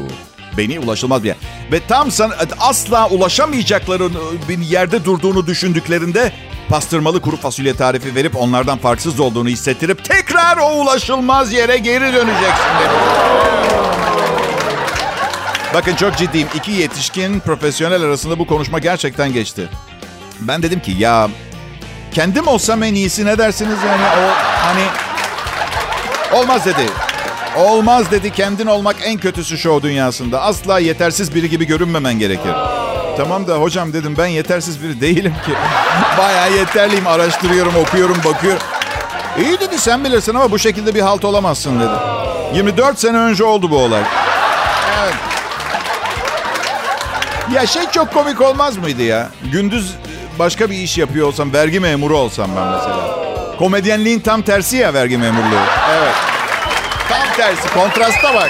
Beni 0.57 0.79
ulaşılmaz 0.79 1.23
bir 1.23 1.27
yer. 1.27 1.37
Ve 1.71 1.79
tam 1.87 2.11
sen 2.11 2.31
asla 2.59 3.09
ulaşamayacakları 3.09 4.09
bir 4.49 4.59
yerde 4.59 5.05
durduğunu 5.05 5.47
düşündüklerinde 5.47 6.31
pastırmalı 6.69 7.21
kuru 7.21 7.37
fasulye 7.37 7.75
tarifi 7.75 8.15
verip 8.15 8.35
onlardan 8.35 8.77
farksız 8.77 9.19
olduğunu 9.19 9.49
hissettirip 9.49 10.05
tekrar 10.05 10.57
o 10.57 10.71
ulaşılmaz 10.71 11.53
yere 11.53 11.77
geri 11.77 12.13
döneceksin. 12.13 12.65
Bakın 15.73 15.95
çok 15.95 16.17
ciddiyim. 16.17 16.47
İki 16.55 16.71
yetişkin 16.71 17.39
profesyonel 17.39 18.01
arasında 18.03 18.39
bu 18.39 18.47
konuşma 18.47 18.79
gerçekten 18.79 19.33
geçti. 19.33 19.69
Ben 20.39 20.63
dedim 20.63 20.79
ki 20.79 20.91
ya 20.99 21.29
kendim 22.11 22.47
olsam 22.47 22.83
en 22.83 22.93
iyisi 22.93 23.25
ne 23.25 23.37
dersiniz 23.37 23.77
yani 23.87 24.03
o 24.03 24.29
hani 24.65 24.83
olmaz 26.41 26.65
dedi. 26.65 26.81
Olmaz 27.57 28.11
dedi 28.11 28.31
kendin 28.31 28.67
olmak 28.67 28.95
en 29.03 29.17
kötüsü 29.17 29.57
show 29.57 29.89
dünyasında. 29.89 30.41
Asla 30.41 30.79
yetersiz 30.79 31.35
biri 31.35 31.49
gibi 31.49 31.65
görünmemen 31.65 32.19
gerekir. 32.19 32.51
Tamam 33.17 33.47
da 33.47 33.55
hocam 33.55 33.93
dedim 33.93 34.15
ben 34.17 34.27
yetersiz 34.27 34.83
biri 34.83 35.01
değilim 35.01 35.33
ki. 35.45 35.51
Bayağı 36.17 36.53
yeterliyim 36.53 37.07
araştırıyorum 37.07 37.75
okuyorum 37.75 38.17
bakıyorum. 38.25 38.61
İyi 39.41 39.59
dedi 39.59 39.79
sen 39.79 40.03
bilirsin 40.03 40.35
ama 40.35 40.51
bu 40.51 40.59
şekilde 40.59 40.95
bir 40.95 41.01
halt 41.01 41.25
olamazsın 41.25 41.79
dedi. 41.79 41.93
24 42.53 42.99
sene 42.99 43.17
önce 43.17 43.43
oldu 43.43 43.71
bu 43.71 43.77
olay. 43.77 44.01
Evet. 45.03 45.13
Ya 47.53 47.67
şey 47.67 47.83
çok 47.91 48.13
komik 48.13 48.41
olmaz 48.41 48.77
mıydı 48.77 49.03
ya? 49.03 49.29
Gündüz 49.51 49.95
başka 50.39 50.69
bir 50.69 50.75
iş 50.75 50.97
yapıyor 50.97 51.27
olsam, 51.27 51.53
vergi 51.53 51.79
memuru 51.79 52.17
olsam 52.17 52.49
ben 52.57 52.67
mesela. 52.67 53.19
Komedyenliğin 53.59 54.19
tam 54.19 54.41
tersi 54.41 54.77
ya 54.77 54.93
vergi 54.93 55.17
memurluğu. 55.17 55.59
Evet. 55.99 56.28
Tersi. 57.39 57.73
Kontrasta 57.73 58.33
bak. 58.33 58.49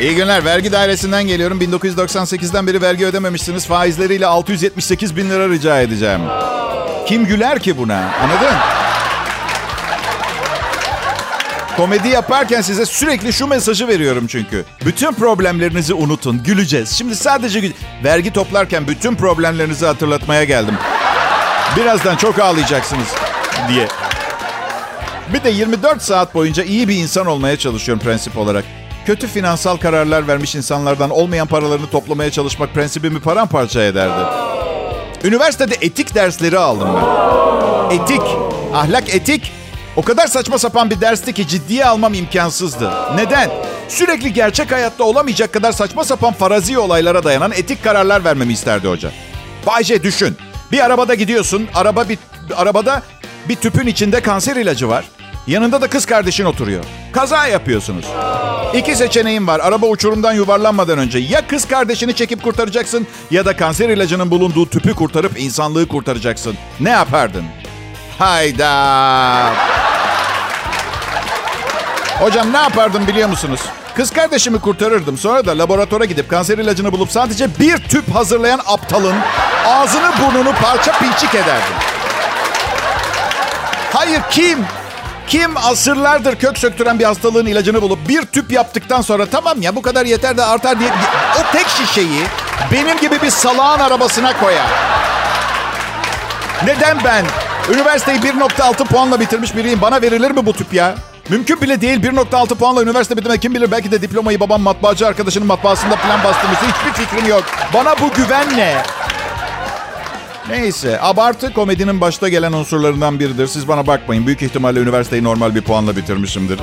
İyi 0.00 0.14
günler. 0.14 0.44
Vergi 0.44 0.72
dairesinden 0.72 1.26
geliyorum. 1.26 1.60
1998'den 1.60 2.66
beri 2.66 2.82
vergi 2.82 3.06
ödememişsiniz. 3.06 3.66
Faizleriyle 3.66 4.26
678 4.26 5.16
bin 5.16 5.30
lira 5.30 5.48
rica 5.48 5.80
edeceğim. 5.80 6.20
Kim 7.06 7.26
güler 7.26 7.58
ki 7.58 7.78
buna? 7.78 7.94
Anladın? 8.22 8.56
Komedi 11.76 12.08
yaparken 12.08 12.60
size 12.60 12.86
sürekli 12.86 13.32
şu 13.32 13.46
mesajı 13.46 13.88
veriyorum 13.88 14.26
çünkü. 14.26 14.64
Bütün 14.84 15.12
problemlerinizi 15.12 15.94
unutun. 15.94 16.42
Güleceğiz. 16.42 16.90
Şimdi 16.90 17.16
sadece 17.16 17.58
gü- 17.60 17.72
vergi 18.04 18.32
toplarken 18.32 18.88
bütün 18.88 19.14
problemlerinizi 19.14 19.86
hatırlatmaya 19.86 20.44
geldim. 20.44 20.74
Birazdan 21.76 22.16
çok 22.16 22.38
ağlayacaksınız 22.38 23.08
diye. 23.68 23.88
Bir 25.32 25.44
de 25.44 25.50
24 25.50 26.02
saat 26.02 26.34
boyunca 26.34 26.64
iyi 26.64 26.88
bir 26.88 26.96
insan 26.96 27.26
olmaya 27.26 27.58
çalışıyorum 27.58 28.04
prensip 28.04 28.38
olarak. 28.38 28.64
Kötü 29.06 29.26
finansal 29.26 29.76
kararlar 29.76 30.28
vermiş 30.28 30.54
insanlardan 30.54 31.10
olmayan 31.10 31.46
paralarını 31.46 31.90
toplamaya 31.90 32.30
çalışmak 32.30 32.74
prensibimi 32.74 33.20
paramparça 33.20 33.82
ederdi. 33.82 34.24
Üniversitede 35.24 35.74
etik 35.80 36.14
dersleri 36.14 36.58
aldım 36.58 36.88
ben. 36.96 37.96
Etik, 37.96 38.22
ahlak 38.74 39.14
etik. 39.14 39.52
O 39.96 40.02
kadar 40.02 40.26
saçma 40.26 40.58
sapan 40.58 40.90
bir 40.90 41.00
dersti 41.00 41.32
ki 41.32 41.48
ciddiye 41.48 41.84
almam 41.84 42.14
imkansızdı. 42.14 42.90
Neden? 43.14 43.50
Sürekli 43.88 44.32
gerçek 44.32 44.72
hayatta 44.72 45.04
olamayacak 45.04 45.52
kadar 45.52 45.72
saçma 45.72 46.04
sapan 46.04 46.32
farazi 46.32 46.78
olaylara 46.78 47.24
dayanan 47.24 47.52
etik 47.52 47.84
kararlar 47.84 48.24
vermemi 48.24 48.52
isterdi 48.52 48.88
hoca. 48.88 49.10
Bayce 49.66 50.02
düşün. 50.02 50.36
Bir 50.72 50.84
arabada 50.84 51.14
gidiyorsun. 51.14 51.68
Araba 51.74 52.08
bir 52.08 52.18
arabada 52.56 53.02
bir 53.48 53.56
tüpün 53.56 53.86
içinde 53.86 54.20
kanser 54.20 54.56
ilacı 54.56 54.88
var. 54.88 55.04
Yanında 55.46 55.80
da 55.80 55.90
kız 55.90 56.06
kardeşin 56.06 56.44
oturuyor. 56.44 56.84
Kaza 57.12 57.46
yapıyorsunuz. 57.46 58.06
İki 58.74 58.96
seçeneğin 58.96 59.46
var. 59.46 59.60
Araba 59.60 59.86
uçurumdan 59.86 60.32
yuvarlanmadan 60.32 60.98
önce 60.98 61.18
ya 61.18 61.46
kız 61.46 61.68
kardeşini 61.68 62.14
çekip 62.14 62.42
kurtaracaksın 62.42 63.06
ya 63.30 63.44
da 63.44 63.56
kanser 63.56 63.88
ilacının 63.88 64.30
bulunduğu 64.30 64.68
tüpü 64.70 64.94
kurtarıp 64.94 65.40
insanlığı 65.40 65.88
kurtaracaksın. 65.88 66.56
Ne 66.80 66.90
yapardın? 66.90 67.44
Hayda. 68.18 69.50
Hocam 72.20 72.52
ne 72.52 72.56
yapardım 72.56 73.06
biliyor 73.06 73.28
musunuz? 73.28 73.60
Kız 73.96 74.10
kardeşimi 74.10 74.60
kurtarırdım. 74.60 75.18
Sonra 75.18 75.46
da 75.46 75.58
laboratuvara 75.58 76.04
gidip 76.04 76.30
kanser 76.30 76.58
ilacını 76.58 76.92
bulup 76.92 77.10
sadece 77.10 77.58
bir 77.60 77.76
tüp 77.76 78.14
hazırlayan 78.14 78.60
aptalın 78.66 79.16
ağzını 79.66 80.10
burnunu 80.22 80.54
parça 80.62 80.92
pinçik 80.98 81.34
ederdim. 81.34 81.74
Hayır 83.92 84.20
kim? 84.30 84.58
Kim 85.28 85.56
asırlardır 85.56 86.36
kök 86.36 86.58
söktüren 86.58 86.98
bir 86.98 87.04
hastalığın 87.04 87.46
ilacını 87.46 87.82
bulup 87.82 88.08
bir 88.08 88.22
tüp 88.22 88.52
yaptıktan 88.52 89.00
sonra 89.00 89.26
tamam 89.26 89.62
ya 89.62 89.76
bu 89.76 89.82
kadar 89.82 90.06
yeter 90.06 90.36
de 90.36 90.44
artar 90.44 90.80
diye 90.80 90.90
o 91.38 91.52
tek 91.52 91.68
şişeyi 91.68 92.22
benim 92.72 92.98
gibi 92.98 93.22
bir 93.22 93.30
salağın 93.30 93.80
arabasına 93.80 94.40
koyar. 94.40 94.66
Neden 96.64 96.98
ben? 97.04 97.24
Üniversiteyi 97.74 98.18
1.6 98.18 98.84
puanla 98.84 99.20
bitirmiş 99.20 99.56
biriyim. 99.56 99.80
Bana 99.80 100.02
verilir 100.02 100.30
mi 100.30 100.46
bu 100.46 100.52
tüp 100.52 100.74
ya? 100.74 100.94
Mümkün 101.28 101.60
bile 101.60 101.80
değil. 101.80 102.02
1.6 102.02 102.54
puanla 102.54 102.82
üniversite 102.82 103.16
bitirmek 103.16 103.42
kim 103.42 103.54
bilir 103.54 103.70
belki 103.70 103.90
de 103.90 104.02
diplomayı 104.02 104.40
babam 104.40 104.60
matbaacı 104.60 105.06
arkadaşının 105.06 105.46
matbaasında 105.46 105.96
plan 105.96 106.24
bastırmıştı. 106.24 106.66
Hiçbir 106.66 107.04
fikrim 107.04 107.28
yok. 107.28 107.44
Bana 107.74 107.94
bu 108.00 108.10
güven 108.16 108.56
ne? 108.56 108.82
Neyse. 110.48 111.00
Abartı 111.00 111.52
komedinin 111.52 112.00
başta 112.00 112.28
gelen 112.28 112.52
unsurlarından 112.52 113.20
biridir. 113.20 113.46
Siz 113.46 113.68
bana 113.68 113.86
bakmayın. 113.86 114.26
Büyük 114.26 114.42
ihtimalle 114.42 114.80
üniversiteyi 114.80 115.24
normal 115.24 115.54
bir 115.54 115.62
puanla 115.62 115.96
bitirmişimdir. 115.96 116.60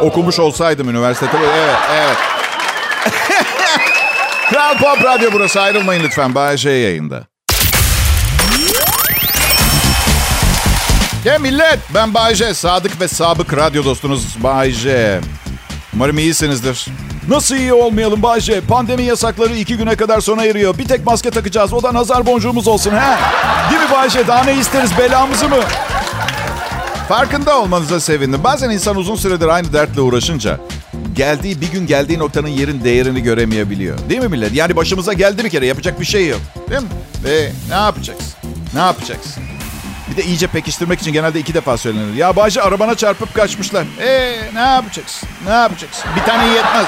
Okumuş 0.00 0.38
olsaydım 0.38 0.88
üniversitede. 0.88 1.36
Evet, 1.54 1.76
evet. 1.92 2.16
Kral 4.50 4.78
Pop 4.78 5.04
Radyo 5.04 5.30
burası. 5.32 5.60
Ayrılmayın 5.60 6.02
lütfen. 6.02 6.34
Bay 6.34 6.56
J 6.56 6.70
yayında. 6.70 7.26
Ya 11.24 11.38
millet 11.38 11.78
ben 11.94 12.14
Bay 12.14 12.34
J. 12.34 12.54
Sadık 12.54 13.00
ve 13.00 13.08
sabık 13.08 13.56
radyo 13.56 13.84
dostunuz 13.84 14.42
Bay 14.42 14.70
J. 14.70 15.20
Umarım 15.94 16.18
iyisinizdir. 16.18 16.86
Nasıl 17.28 17.56
iyi 17.56 17.72
olmayalım 17.72 18.22
Bay 18.22 18.40
J? 18.40 18.60
Pandemi 18.60 19.02
yasakları 19.02 19.54
iki 19.54 19.76
güne 19.76 19.96
kadar 19.96 20.20
sona 20.20 20.44
eriyor. 20.44 20.78
Bir 20.78 20.88
tek 20.88 21.06
maske 21.06 21.30
takacağız. 21.30 21.72
O 21.72 21.82
da 21.82 21.94
nazar 21.94 22.26
boncuğumuz 22.26 22.68
olsun 22.68 22.90
he. 22.90 23.16
Değil 23.70 23.82
mi 23.82 23.88
Bay 23.92 24.10
J? 24.10 24.26
Daha 24.28 24.44
ne 24.44 24.54
isteriz? 24.54 24.90
Belamızı 24.98 25.48
mı? 25.48 25.56
Farkında 27.08 27.60
olmanıza 27.60 28.00
sevindim. 28.00 28.40
Bazen 28.44 28.70
insan 28.70 28.96
uzun 28.96 29.16
süredir 29.16 29.48
aynı 29.48 29.72
dertle 29.72 30.00
uğraşınca 30.00 30.60
geldiği 31.14 31.60
bir 31.60 31.70
gün 31.72 31.86
geldiği 31.86 32.18
noktanın 32.18 32.48
yerin 32.48 32.84
değerini 32.84 33.22
göremeyebiliyor. 33.22 33.98
Değil 34.08 34.20
mi 34.20 34.28
millet? 34.28 34.54
Yani 34.54 34.76
başımıza 34.76 35.12
geldi 35.12 35.44
bir 35.44 35.50
kere 35.50 35.66
yapacak 35.66 36.00
bir 36.00 36.04
şey 36.04 36.28
yok. 36.28 36.40
Değil 36.70 36.82
mi? 36.82 36.88
Ve 37.24 37.52
ne 37.68 37.74
yapacaksın? 37.74 38.26
Ne 38.74 38.80
yapacaksın? 38.80 39.42
De 40.20 40.24
iyice 40.24 40.46
pekiştirmek 40.46 41.00
için 41.00 41.12
genelde 41.12 41.40
iki 41.40 41.54
defa 41.54 41.76
söylenir. 41.76 42.14
Ya 42.14 42.36
Bayce 42.36 42.62
arabana 42.62 42.94
çarpıp 42.94 43.34
kaçmışlar. 43.34 43.84
Ee 44.00 44.38
ne 44.54 44.60
yapacaksın? 44.60 45.28
Ne 45.46 45.52
yapacaksın? 45.52 46.10
Bir 46.16 46.24
tane 46.24 46.48
yetmez. 46.48 46.86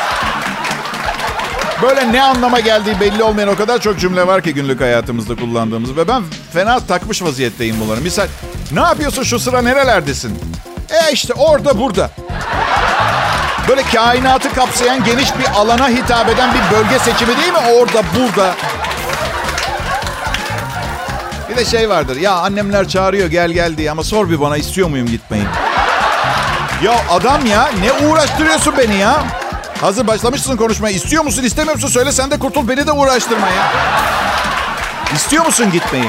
Böyle 1.82 2.12
ne 2.12 2.22
anlama 2.22 2.60
geldiği 2.60 3.00
belli 3.00 3.22
olmayan 3.22 3.48
o 3.48 3.56
kadar 3.56 3.80
çok 3.80 3.98
cümle 3.98 4.26
var 4.26 4.42
ki 4.42 4.54
günlük 4.54 4.80
hayatımızda 4.80 5.36
kullandığımız. 5.36 5.96
Ve 5.96 6.08
ben 6.08 6.22
fena 6.52 6.80
takmış 6.80 7.22
vaziyetteyim 7.22 7.80
bunları. 7.80 8.00
Misal 8.00 8.26
ne 8.72 8.80
yapıyorsun 8.80 9.22
şu 9.22 9.38
sıra 9.38 9.62
nerelerdesin? 9.62 10.38
E 10.90 11.12
işte 11.12 11.34
orada 11.34 11.78
burada. 11.78 12.10
Böyle 13.68 13.82
kainatı 13.82 14.54
kapsayan 14.54 15.04
geniş 15.04 15.38
bir 15.38 15.60
alana 15.60 15.88
hitap 15.88 16.28
eden 16.28 16.50
bir 16.54 16.76
bölge 16.76 16.98
seçimi 16.98 17.36
değil 17.36 17.52
mi? 17.52 17.58
Orada, 17.58 18.02
burada. 18.18 18.54
Bir 21.52 21.56
de 21.56 21.64
şey 21.64 21.88
vardır. 21.88 22.16
Ya 22.16 22.32
annemler 22.32 22.88
çağırıyor 22.88 23.28
gel 23.28 23.50
gel 23.50 23.76
diye 23.76 23.90
ama 23.90 24.04
sor 24.04 24.30
bir 24.30 24.40
bana 24.40 24.56
istiyor 24.56 24.88
muyum 24.88 25.06
gitmeyi? 25.06 25.44
Ya 26.82 26.94
adam 27.10 27.46
ya 27.46 27.70
ne 27.80 28.06
uğraştırıyorsun 28.06 28.74
beni 28.78 28.96
ya? 28.96 29.24
Hazır 29.80 30.06
başlamışsın 30.06 30.56
konuşmaya. 30.56 30.94
İstiyor 30.96 31.24
musun 31.24 31.42
istemiyor 31.42 31.74
musun? 31.74 31.88
Söyle 31.88 32.12
sen 32.12 32.30
de 32.30 32.38
kurtul 32.38 32.68
beni 32.68 32.86
de 32.86 32.92
uğraştırma 32.92 33.46
ya. 33.46 33.72
İstiyor 35.14 35.46
musun 35.46 35.72
gitmeyi? 35.72 36.08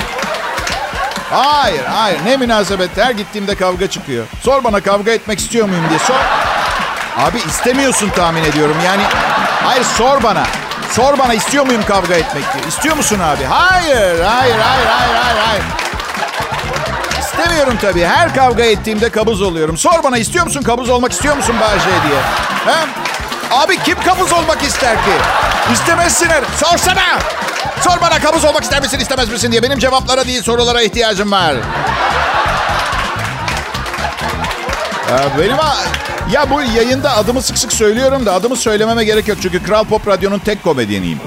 Hayır 1.31 1.85
hayır 1.85 2.19
ne 2.25 2.37
münasebet. 2.37 2.97
Her 2.97 3.11
gittiğimde 3.11 3.55
kavga 3.55 3.87
çıkıyor. 3.87 4.25
Sor 4.41 4.63
bana 4.63 4.81
kavga 4.81 5.11
etmek 5.11 5.39
istiyor 5.39 5.67
muyum 5.69 5.85
diye 5.89 5.99
sor. 5.99 6.19
Abi 7.17 7.37
istemiyorsun 7.37 8.09
tahmin 8.09 8.43
ediyorum. 8.43 8.77
Yani 8.85 9.03
hayır 9.63 9.83
sor 9.83 10.23
bana. 10.23 10.43
Sor 10.91 11.17
bana 11.19 11.33
istiyor 11.33 11.65
muyum 11.65 11.83
kavga 11.87 12.13
etmek 12.15 12.53
diye. 12.53 12.63
İstiyor 12.67 12.95
musun 12.95 13.19
abi? 13.19 13.43
Hayır, 13.43 14.21
hayır, 14.21 14.55
hayır, 14.59 14.87
hayır, 14.87 15.15
hayır, 15.23 15.37
hayır. 15.47 15.63
İstemiyorum 17.19 17.77
tabii. 17.81 18.05
Her 18.05 18.35
kavga 18.35 18.63
ettiğimde 18.63 19.09
kabuz 19.09 19.41
oluyorum. 19.41 19.77
Sor 19.77 20.03
bana 20.03 20.17
istiyor 20.17 20.45
musun 20.45 20.61
kabuz 20.61 20.89
olmak 20.89 21.11
istiyor 21.11 21.37
musun 21.37 21.55
Bahçe 21.61 21.89
diye. 21.89 22.19
He? 22.75 22.79
Abi 23.51 23.83
kim 23.83 24.03
kabuz 24.03 24.33
olmak 24.33 24.63
ister 24.63 24.95
ki? 24.95 25.11
İstemezsin 25.73 26.29
her. 26.29 26.43
Sorsana. 26.57 27.19
Sor 27.81 28.01
bana 28.01 28.19
kabuz 28.19 28.45
olmak 28.45 28.63
ister 28.63 28.81
misin 28.81 28.99
istemez 28.99 29.29
misin 29.29 29.51
diye. 29.51 29.63
Benim 29.63 29.79
cevaplara 29.79 30.25
değil 30.25 30.43
sorulara 30.43 30.81
ihtiyacım 30.81 31.31
var. 31.31 31.55
Ee, 35.09 35.39
benim 35.39 35.57
ya 36.31 36.49
bu 36.49 36.61
yayında 36.61 37.15
adımı 37.17 37.41
sık 37.41 37.57
sık 37.57 37.73
söylüyorum 37.73 38.25
da 38.25 38.33
adımı 38.33 38.55
söylememe 38.55 39.03
gerek 39.03 39.27
yok. 39.27 39.37
Çünkü 39.41 39.63
Kral 39.63 39.83
Pop 39.83 40.07
Radyo'nun 40.07 40.39
tek 40.39 40.63
komedyeniyim. 40.63 41.19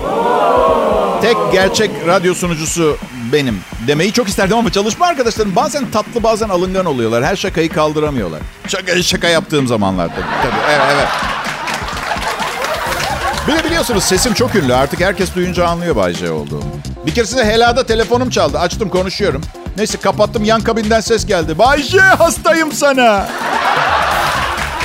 Tek 1.22 1.36
gerçek 1.52 1.90
radyo 2.06 2.34
sunucusu 2.34 2.96
benim. 3.32 3.60
Demeyi 3.86 4.12
çok 4.12 4.28
isterdim 4.28 4.56
ama 4.58 4.72
çalışma 4.72 5.06
arkadaşlarım 5.06 5.56
bazen 5.56 5.90
tatlı 5.90 6.22
bazen 6.22 6.48
alıngan 6.48 6.84
oluyorlar. 6.86 7.24
Her 7.24 7.36
şakayı 7.36 7.68
kaldıramıyorlar. 7.68 8.40
Şaka, 8.68 9.02
şaka 9.02 9.28
yaptığım 9.28 9.66
zamanlarda. 9.66 10.14
Tabii, 10.14 10.60
evet, 10.70 10.82
evet. 10.94 11.08
Bir 13.48 13.64
biliyorsunuz 13.64 14.04
sesim 14.04 14.34
çok 14.34 14.54
ünlü. 14.54 14.74
Artık 14.74 15.00
herkes 15.00 15.34
duyunca 15.34 15.66
anlıyor 15.66 15.96
Bay 15.96 16.14
J 16.14 16.30
olduğumu. 16.30 16.70
Bir 17.06 17.14
keresinde 17.14 17.44
helada 17.44 17.86
telefonum 17.86 18.30
çaldı. 18.30 18.58
Açtım 18.58 18.88
konuşuyorum. 18.88 19.42
Neyse 19.76 19.98
kapattım 19.98 20.44
yan 20.44 20.60
kabinden 20.60 21.00
ses 21.00 21.26
geldi. 21.26 21.58
Bay 21.58 21.82
J 21.82 21.98
hastayım 22.00 22.72
sana. 22.72 23.28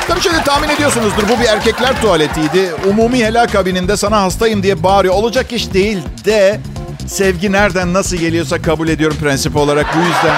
Tabii 0.07 0.21
şimdi 0.21 0.43
tahmin 0.43 0.69
ediyorsunuzdur 0.69 1.23
bu 1.29 1.41
bir 1.41 1.47
erkekler 1.47 2.01
tuvaletiydi. 2.01 2.71
Umumi 2.89 3.25
helal 3.25 3.47
kabininde 3.47 3.97
sana 3.97 4.21
hastayım 4.21 4.63
diye 4.63 4.83
bağırıyor. 4.83 5.13
Olacak 5.13 5.53
iş 5.53 5.73
değil 5.73 5.97
de 6.25 6.59
sevgi 7.07 7.51
nereden 7.51 7.93
nasıl 7.93 8.17
geliyorsa 8.17 8.61
kabul 8.61 8.87
ediyorum 8.87 9.17
prensip 9.21 9.55
olarak. 9.55 9.85
Bu 9.95 9.99
yüzden. 9.99 10.35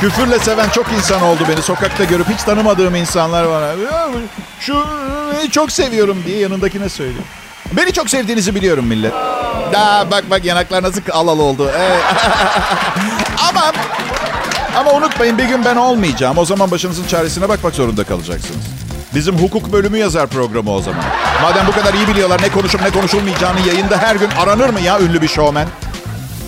Küfürle 0.00 0.38
seven 0.38 0.68
çok 0.68 0.86
insan 0.92 1.22
oldu 1.22 1.42
beni. 1.48 1.62
Sokakta 1.62 2.04
görüp 2.04 2.28
hiç 2.28 2.42
tanımadığım 2.42 2.94
insanlar 2.94 3.44
var. 3.44 3.74
Şu 4.60 4.84
çok 5.50 5.72
seviyorum 5.72 6.22
diye 6.26 6.38
yanındakine 6.38 6.88
söylüyor. 6.88 7.24
Beni 7.72 7.92
çok 7.92 8.10
sevdiğinizi 8.10 8.54
biliyorum 8.54 8.86
millet. 8.86 9.12
Da 9.72 10.06
bak 10.10 10.24
bak 10.30 10.44
yanaklar 10.44 10.82
nasıl 10.82 11.00
alal 11.12 11.38
oldu. 11.38 11.70
Evet. 11.78 12.02
Ama 13.48 13.72
ama 14.78 14.92
unutmayın 14.92 15.38
bir 15.38 15.44
gün 15.44 15.64
ben 15.64 15.76
olmayacağım. 15.76 16.38
O 16.38 16.44
zaman 16.44 16.70
başınızın 16.70 17.06
çaresine 17.06 17.48
bakmak 17.48 17.74
zorunda 17.74 18.04
kalacaksınız. 18.04 18.60
Bizim 19.14 19.38
hukuk 19.38 19.72
bölümü 19.72 19.98
yazar 19.98 20.26
programı 20.26 20.70
o 20.70 20.82
zaman. 20.82 21.04
Madem 21.42 21.66
bu 21.66 21.72
kadar 21.72 21.94
iyi 21.94 22.08
biliyorlar 22.08 22.42
ne 22.42 22.48
konuşup 22.48 22.82
ne 22.82 22.90
konuşulmayacağını 22.90 23.60
yayında 23.68 23.98
her 23.98 24.16
gün 24.16 24.30
aranır 24.30 24.70
mı 24.70 24.80
ya 24.80 25.00
ünlü 25.00 25.22
bir 25.22 25.28
şovmen? 25.28 25.68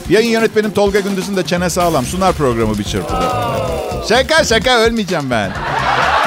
Yayın 0.09 0.31
yönetmenim 0.31 0.70
Tolga 0.70 1.00
Gündüz'ün 1.00 1.37
de 1.37 1.46
çene 1.46 1.70
sağlam. 1.70 2.05
Sunar 2.05 2.33
programı 2.33 2.78
bir 2.78 2.85
çırpıda. 2.85 3.50
Şaka 4.09 4.44
şaka 4.44 4.78
ölmeyeceğim 4.78 5.31
ben. 5.31 5.50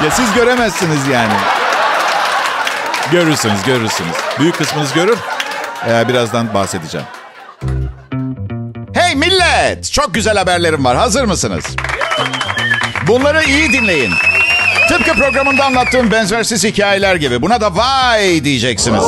Ya 0.04 0.10
siz 0.10 0.32
göremezsiniz 0.34 1.08
yani. 1.12 1.32
Görürsünüz 3.12 3.62
görürsünüz. 3.66 4.14
Büyük 4.38 4.58
kısmınız 4.58 4.92
görür. 4.92 5.18
Ee, 5.88 6.08
birazdan 6.08 6.54
bahsedeceğim. 6.54 7.06
Hey 8.94 9.14
millet! 9.14 9.92
Çok 9.92 10.14
güzel 10.14 10.36
haberlerim 10.38 10.84
var. 10.84 10.96
Hazır 10.96 11.24
mısınız? 11.24 11.64
Bunları 13.06 13.44
iyi 13.44 13.72
dinleyin. 13.72 14.12
Tıpkı 14.88 15.12
programında 15.12 15.64
anlattığım 15.64 16.10
benzersiz 16.10 16.64
hikayeler 16.64 17.16
gibi. 17.16 17.42
Buna 17.42 17.60
da 17.60 17.76
vay 17.76 18.44
diyeceksiniz. 18.44 19.04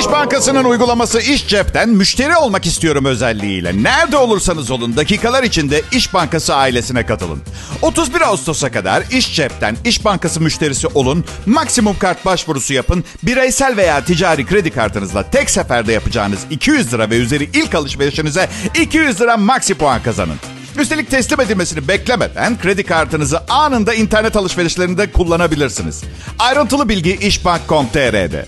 İş 0.00 0.06
Bankası'nın 0.06 0.64
uygulaması 0.64 1.20
İş 1.20 1.48
Cep'ten 1.48 1.88
müşteri 1.88 2.36
olmak 2.36 2.66
istiyorum 2.66 3.04
özelliğiyle. 3.04 3.82
Nerede 3.82 4.16
olursanız 4.16 4.70
olun 4.70 4.96
dakikalar 4.96 5.42
içinde 5.42 5.82
İş 5.92 6.14
Bankası 6.14 6.54
ailesine 6.54 7.06
katılın. 7.06 7.42
31 7.82 8.20
Ağustos'a 8.20 8.70
kadar 8.70 9.02
İş 9.10 9.34
Cep'ten 9.36 9.76
İş 9.84 10.04
Bankası 10.04 10.40
müşterisi 10.40 10.86
olun. 10.86 11.24
Maksimum 11.46 11.98
kart 11.98 12.26
başvurusu 12.26 12.74
yapın. 12.74 13.04
Bireysel 13.22 13.76
veya 13.76 14.04
ticari 14.04 14.46
kredi 14.46 14.70
kartınızla 14.70 15.30
tek 15.30 15.50
seferde 15.50 15.92
yapacağınız 15.92 16.40
200 16.50 16.94
lira 16.94 17.10
ve 17.10 17.16
üzeri 17.16 17.44
ilk 17.44 17.74
alışverişinize 17.74 18.48
200 18.80 19.20
lira 19.20 19.36
maksi 19.36 19.74
puan 19.74 20.02
kazanın. 20.02 20.36
Üstelik 20.78 21.10
teslim 21.10 21.40
edilmesini 21.40 21.88
beklemeden 21.88 22.58
kredi 22.58 22.84
kartınızı 22.84 23.40
anında 23.48 23.94
internet 23.94 24.36
alışverişlerinde 24.36 25.12
kullanabilirsiniz. 25.12 26.04
Ayrıntılı 26.38 26.88
bilgi 26.88 27.16
işbank.com.tr'de. 27.16 28.46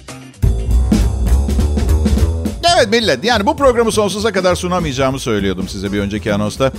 Evet 2.76 2.90
millet 2.90 3.24
yani 3.24 3.46
bu 3.46 3.56
programı 3.56 3.92
sonsuza 3.92 4.32
kadar 4.32 4.54
sunamayacağımı 4.54 5.18
söylüyordum 5.18 5.68
size 5.68 5.92
bir 5.92 6.00
önceki 6.00 6.34
anonsta. 6.34 6.72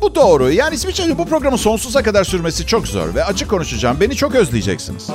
Bu 0.00 0.14
doğru. 0.14 0.50
Yani 0.50 0.74
İsviçre'de 0.74 1.18
bu 1.18 1.26
programın 1.28 1.56
sonsuza 1.56 2.02
kadar 2.02 2.24
sürmesi 2.24 2.66
çok 2.66 2.88
zor. 2.88 3.14
Ve 3.14 3.24
açık 3.24 3.50
konuşacağım. 3.50 3.96
Beni 4.00 4.16
çok 4.16 4.34
özleyeceksiniz. 4.34 5.08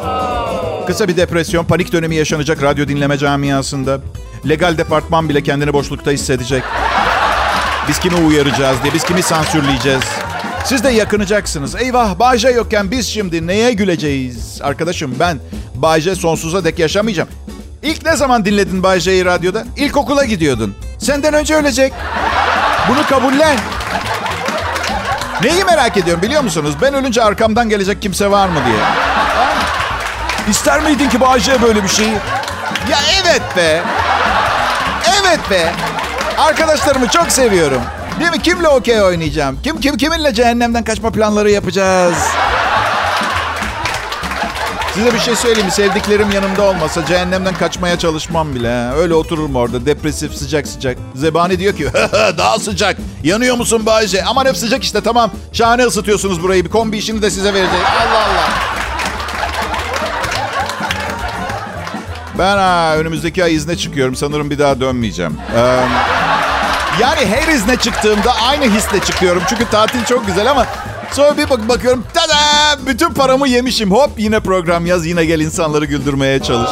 Kısa 0.87 1.07
bir 1.07 1.17
depresyon, 1.17 1.65
panik 1.65 1.91
dönemi 1.91 2.15
yaşanacak 2.15 2.63
radyo 2.63 2.87
dinleme 2.87 3.17
camiasında. 3.17 3.99
Legal 4.49 4.77
departman 4.77 5.29
bile 5.29 5.43
kendini 5.43 5.73
boşlukta 5.73 6.11
hissedecek. 6.11 6.63
Biz 7.87 7.99
kimi 7.99 8.15
uyaracağız 8.15 8.83
diye, 8.83 8.93
biz 8.93 9.03
kimi 9.03 9.23
sansürleyeceğiz. 9.23 10.03
Siz 10.65 10.83
de 10.83 10.89
yakınacaksınız. 10.89 11.75
Eyvah 11.75 12.19
Bayce 12.19 12.49
yokken 12.49 12.91
biz 12.91 13.07
şimdi 13.07 13.47
neye 13.47 13.73
güleceğiz? 13.73 14.61
Arkadaşım 14.63 15.15
ben 15.19 15.39
Bayce 15.75 16.15
sonsuza 16.15 16.63
dek 16.63 16.79
yaşamayacağım. 16.79 17.29
İlk 17.83 18.05
ne 18.05 18.15
zaman 18.15 18.45
dinledin 18.45 18.83
Bayce'yi 18.83 19.25
radyoda? 19.25 19.63
İlkokula 19.77 20.23
gidiyordun. 20.25 20.75
Senden 20.99 21.33
önce 21.33 21.55
ölecek. 21.55 21.93
Bunu 22.89 23.05
kabullen. 23.09 23.57
Neyi 25.43 25.63
merak 25.63 25.97
ediyorum 25.97 26.21
biliyor 26.23 26.43
musunuz? 26.43 26.75
Ben 26.81 26.93
ölünce 26.93 27.23
arkamdan 27.23 27.69
gelecek 27.69 28.01
kimse 28.01 28.31
var 28.31 28.47
mı 28.47 28.59
diye. 28.65 28.77
İster 30.49 30.81
miydin 30.81 31.09
ki 31.09 31.21
Bayce 31.21 31.61
böyle 31.61 31.83
bir 31.83 31.89
şeyi? 31.89 32.13
Ya 32.91 32.97
evet 33.23 33.41
be. 33.57 33.81
Evet 35.21 35.39
be. 35.51 35.73
Arkadaşlarımı 36.37 37.07
çok 37.07 37.31
seviyorum. 37.31 37.81
Değil 38.19 38.31
mi? 38.31 38.41
Kimle 38.41 38.67
okey 38.67 39.01
oynayacağım? 39.01 39.59
Kim 39.63 39.79
kim 39.79 39.97
kiminle 39.97 40.33
cehennemden 40.33 40.83
kaçma 40.83 41.11
planları 41.11 41.51
yapacağız? 41.51 42.15
Size 44.93 45.13
bir 45.13 45.19
şey 45.19 45.35
söyleyeyim 45.35 45.65
mi? 45.65 45.71
Sevdiklerim 45.71 46.31
yanımda 46.31 46.63
olmasa 46.63 47.05
cehennemden 47.05 47.53
kaçmaya 47.53 47.99
çalışmam 47.99 48.55
bile. 48.55 48.91
Öyle 48.91 49.13
otururum 49.13 49.55
orada 49.55 49.85
depresif 49.85 50.33
sıcak 50.33 50.67
sıcak. 50.67 50.97
Zebani 51.15 51.59
diyor 51.59 51.75
ki 51.75 51.87
daha 52.37 52.59
sıcak. 52.59 52.97
Yanıyor 53.23 53.55
musun 53.55 53.85
Bayce? 53.85 54.23
Aman 54.23 54.45
hep 54.45 54.57
sıcak 54.57 54.83
işte 54.83 55.01
tamam. 55.01 55.31
Şahane 55.53 55.83
ısıtıyorsunuz 55.83 56.43
burayı. 56.43 56.65
Bir 56.65 56.69
kombi 56.69 56.97
işini 56.97 57.21
de 57.21 57.29
size 57.29 57.53
vereceğiz. 57.53 57.85
Allah 58.01 58.19
Allah. 58.19 58.49
Ben 62.37 62.57
ha, 62.57 62.95
önümüzdeki 62.97 63.43
ay 63.43 63.55
izne 63.55 63.77
çıkıyorum. 63.77 64.15
Sanırım 64.15 64.49
bir 64.49 64.59
daha 64.59 64.79
dönmeyeceğim. 64.79 65.37
Ee, 65.55 65.79
yani 67.01 67.25
her 67.25 67.53
izne 67.53 67.75
çıktığımda 67.75 68.33
aynı 68.49 68.65
hisle 68.65 68.99
çıkıyorum. 68.99 69.41
Çünkü 69.49 69.69
tatil 69.69 70.05
çok 70.05 70.27
güzel 70.27 70.51
ama 70.51 70.65
sonra 71.11 71.37
bir 71.37 71.49
bak 71.49 71.69
bakıyorum. 71.69 72.03
Tada! 72.13 72.37
Bütün 72.87 73.13
paramı 73.13 73.47
yemişim. 73.47 73.91
Hop 73.91 74.11
yine 74.17 74.39
program 74.39 74.85
yaz. 74.85 75.05
Yine 75.05 75.25
gel 75.25 75.39
insanları 75.39 75.85
güldürmeye 75.85 76.39
çalış. 76.39 76.69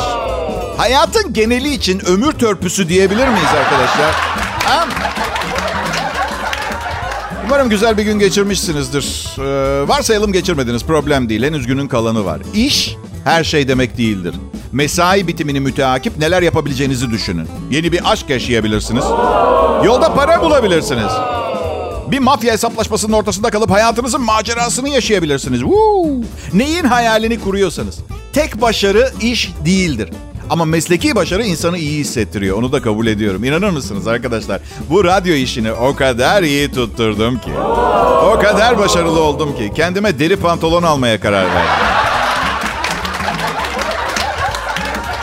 Hayatın 0.78 1.34
geneli 1.34 1.74
için 1.74 2.06
ömür 2.06 2.32
törpüsü 2.32 2.90
diyebilir 2.90 3.28
miyiz 3.28 3.50
arkadaşlar? 3.58 4.12
Ha? 4.66 4.88
Umarım 7.46 7.70
güzel 7.70 7.98
bir 7.98 8.04
gün 8.04 8.20
geçirmişsinizdir. 8.20 9.26
Ee, 9.40 9.88
varsayalım 9.88 10.34
geçirmediniz. 10.34 10.84
Problem 10.84 11.30
değil. 11.30 11.44
Henüz 11.44 11.68
günün 11.68 11.88
kalanı 11.88 12.26
var. 12.26 12.42
İş 12.54 12.96
her 13.24 13.44
şey 13.44 13.68
demek 13.68 13.98
değildir. 13.98 14.36
Mesai 14.76 15.28
bitimini 15.28 15.60
müteakip 15.60 16.18
neler 16.18 16.42
yapabileceğinizi 16.42 17.12
düşünün. 17.12 17.48
Yeni 17.72 17.92
bir 17.92 18.12
aşk 18.12 18.30
yaşayabilirsiniz. 18.30 19.04
Yolda 19.86 20.14
para 20.14 20.42
bulabilirsiniz. 20.42 21.12
Bir 22.12 22.20
mafya 22.20 22.54
hesaplaşmasının 22.54 23.14
ortasında 23.14 23.50
kalıp 23.50 23.72
hayatınızın 23.72 24.22
macerasını 24.22 24.90
yaşayabilirsiniz. 24.90 25.60
Woo! 25.60 26.08
Neyin 26.54 26.84
hayalini 26.84 27.40
kuruyorsanız. 27.40 28.00
Tek 28.34 28.62
başarı 28.62 29.12
iş 29.22 29.54
değildir. 29.66 30.10
Ama 30.50 30.66
mesleki 30.66 31.16
başarı 31.16 31.44
insanı 31.44 31.78
iyi 31.78 32.00
hissettiriyor. 32.00 32.58
Onu 32.58 32.72
da 32.72 32.82
kabul 32.82 33.08
ediyorum. 33.08 33.44
İnanır 33.44 33.70
mısınız 33.70 34.08
arkadaşlar? 34.08 34.62
Bu 34.90 35.04
radyo 35.04 35.34
işini 35.34 35.72
o 35.72 35.96
kadar 35.96 36.44
iyi 36.44 36.72
tutturdum 36.72 37.40
ki. 37.40 37.52
O 38.26 38.40
kadar 38.42 38.78
başarılı 38.80 39.20
oldum 39.22 39.58
ki. 39.58 39.72
Kendime 39.76 40.20
deri 40.20 40.36
pantolon 40.36 40.84
almaya 40.84 41.20
karar 41.20 41.46
verdim. 41.46 41.95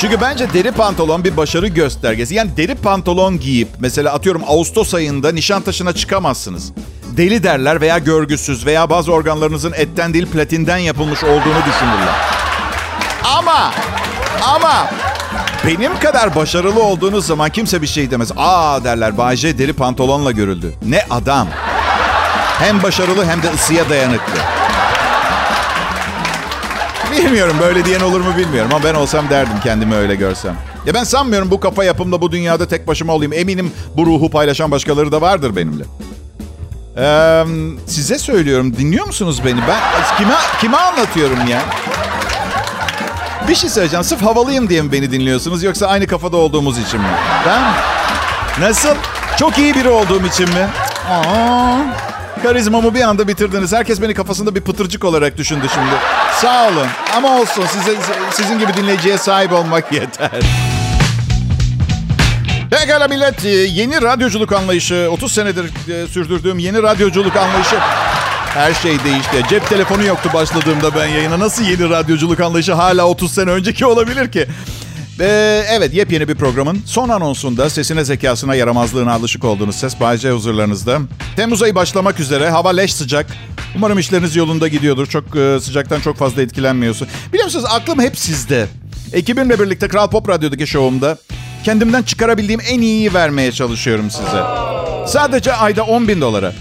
Çünkü 0.03 0.21
bence 0.21 0.53
deri 0.53 0.73
pantolon 0.73 1.25
bir 1.25 1.37
başarı 1.37 1.67
göstergesi. 1.69 2.35
Yani 2.35 2.57
deri 2.57 2.75
pantolon 2.75 3.41
giyip 3.41 3.69
mesela 3.79 4.13
atıyorum 4.13 4.43
Ağustos 4.47 4.95
ayında 4.95 5.33
Nişantaşı'na 5.33 5.93
çıkamazsınız. 5.93 6.73
Deli 7.17 7.43
derler 7.43 7.81
veya 7.81 7.99
görgüsüz 7.99 8.67
veya 8.67 8.91
bazı 8.91 9.13
organlarınızın 9.13 9.73
etten 9.73 10.15
değil 10.15 10.27
platinden 10.27 10.77
yapılmış 10.77 11.25
olduğunu 11.25 11.61
düşünürler. 11.67 12.15
Ama 13.25 13.73
ama 14.43 14.91
benim 15.67 15.99
kadar 15.99 16.37
başarılı 16.37 16.83
olduğunuz 16.83 17.27
zaman 17.27 17.51
kimse 17.51 17.83
bir 17.83 17.87
şey 17.87 18.11
demez. 18.11 18.33
Aa 18.37 18.85
derler 18.85 19.19
Bayce 19.19 19.59
deri 19.59 19.73
pantolonla 19.73 20.31
görüldü. 20.31 20.75
Ne 20.87 21.07
adam. 21.11 21.49
Hem 22.59 22.83
başarılı 22.83 23.27
hem 23.27 23.43
de 23.43 23.51
ısıya 23.55 23.89
dayanıklı. 23.91 24.62
Bilmiyorum 27.25 27.57
böyle 27.61 27.85
diyen 27.85 28.01
olur 28.01 28.21
mu 28.21 28.37
bilmiyorum 28.37 28.71
ama 28.75 28.85
ben 28.85 28.95
olsam 28.95 29.31
derdim 29.31 29.57
kendimi 29.63 29.95
öyle 29.95 30.15
görsem. 30.15 30.55
Ya 30.87 30.95
ben 30.95 31.05
sanmıyorum 31.05 31.51
bu 31.51 31.61
kafa 31.61 31.85
yapımda 31.85 32.21
bu 32.21 32.33
dünyada 32.33 32.69
tek 32.69 32.87
başıma 32.87 33.13
olayım. 33.13 33.33
Eminim 33.33 33.73
bu 33.97 34.07
ruhu 34.07 34.31
paylaşan 34.31 34.71
başkaları 34.71 35.13
da 35.13 35.21
vardır 35.21 35.57
benimle. 35.57 35.85
Ee, 36.97 37.45
size 37.87 38.19
söylüyorum 38.19 38.77
dinliyor 38.77 39.07
musunuz 39.07 39.41
beni? 39.45 39.61
Ben 39.69 39.79
kime 40.19 40.35
kime 40.61 40.77
anlatıyorum 40.77 41.47
ya? 41.49 41.63
Bir 43.49 43.55
şey 43.55 43.71
söyleyeceğim. 43.71 44.05
Sırf 44.05 44.23
havalıyım 44.23 44.69
diye 44.69 44.83
mi 44.83 44.93
beni 44.93 45.11
dinliyorsunuz 45.13 45.63
yoksa 45.63 45.87
aynı 45.87 46.07
kafada 46.07 46.37
olduğumuz 46.37 46.79
için 46.79 47.01
mi? 47.01 47.07
Ben 47.47 47.63
Nasıl? 48.61 48.95
Çok 49.39 49.59
iyi 49.59 49.75
biri 49.75 49.89
olduğum 49.89 50.27
için 50.27 50.49
mi? 50.49 50.69
Aa, 51.11 51.77
karizmamı 52.43 52.95
bir 52.95 53.01
anda 53.01 53.29
bitirdiniz. 53.29 53.73
Herkes 53.73 54.03
beni 54.03 54.15
kafasında 54.15 54.55
bir 54.55 54.61
pıtırcık 54.61 55.05
olarak 55.05 55.37
düşündü 55.37 55.67
şimdi. 55.75 55.95
Sağ 56.41 56.69
olun. 56.69 56.87
Ama 57.17 57.41
olsun. 57.41 57.67
Size, 57.67 57.97
sizin 58.31 58.59
gibi 58.59 58.75
dinleyiciye 58.75 59.19
sahip 59.19 59.53
olmak 59.53 59.93
yeter. 59.93 60.31
Pekala 62.71 63.09
millet. 63.09 63.45
Yeni 63.69 64.03
radyoculuk 64.03 64.53
anlayışı, 64.53 65.09
30 65.13 65.33
senedir 65.33 65.65
e, 65.65 66.07
sürdürdüğüm 66.09 66.59
yeni 66.59 66.83
radyoculuk 66.83 67.37
anlayışı 67.37 67.77
her 68.55 68.75
şey 68.75 69.05
değişti. 69.05 69.43
Cep 69.51 69.69
telefonu 69.69 70.05
yoktu 70.05 70.31
başladığımda 70.35 70.95
ben 70.95 71.07
yayına. 71.07 71.39
Nasıl 71.39 71.65
yeni 71.65 71.91
radyoculuk 71.91 72.41
anlayışı 72.41 72.73
hala 72.73 73.07
30 73.07 73.35
sene 73.35 73.51
önceki 73.51 73.87
olabilir 73.87 74.33
ki? 74.33 74.47
Ee, 75.21 75.65
evet 75.71 75.95
yepyeni 75.95 76.29
bir 76.29 76.35
programın 76.35 76.83
son 76.87 77.09
anonsunda 77.09 77.71
sesine 77.71 78.05
zekasına 78.05 78.55
yaramazlığına 78.55 79.13
alışık 79.13 79.45
olduğunuz 79.45 79.77
ses 79.77 80.01
Bayce 80.01 80.31
huzurlarınızda. 80.31 80.99
Temmuz 81.37 81.63
ayı 81.63 81.75
başlamak 81.75 82.21
üzere. 82.21 82.51
Hava 82.51 82.71
leş 82.71 82.95
sıcak. 82.95 83.27
Umarım 83.77 83.99
işleriniz 83.99 84.37
yolunda 84.37 84.69
gidiyordur. 84.69 85.07
Çok 85.07 85.37
e, 85.37 85.61
sıcaktan 85.61 86.01
çok 86.01 86.17
fazla 86.17 86.43
etkilenmiyorsun. 86.43 87.09
Biliyor 87.29 87.45
musunuz 87.45 87.65
aklım 87.71 88.01
hep 88.01 88.19
sizde. 88.19 88.67
Ekibimle 89.13 89.61
birlikte 89.61 89.89
Kral 89.89 90.11
Pop 90.11 90.29
Radyo'daki 90.29 90.67
şovumda 90.67 91.19
kendimden 91.65 92.03
çıkarabildiğim 92.03 92.61
en 92.69 92.81
iyiyi 92.81 93.15
vermeye 93.15 93.53
çalışıyorum 93.53 94.11
size. 94.11 94.43
Sadece 95.07 95.53
ayda 95.53 95.83
10 95.83 96.09
bin 96.09 96.21
dolara. 96.21 96.53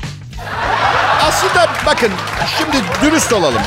Aslında 1.24 1.70
bakın 1.86 2.10
şimdi 2.58 2.78
dürüst 3.04 3.34
olalım. 3.34 3.62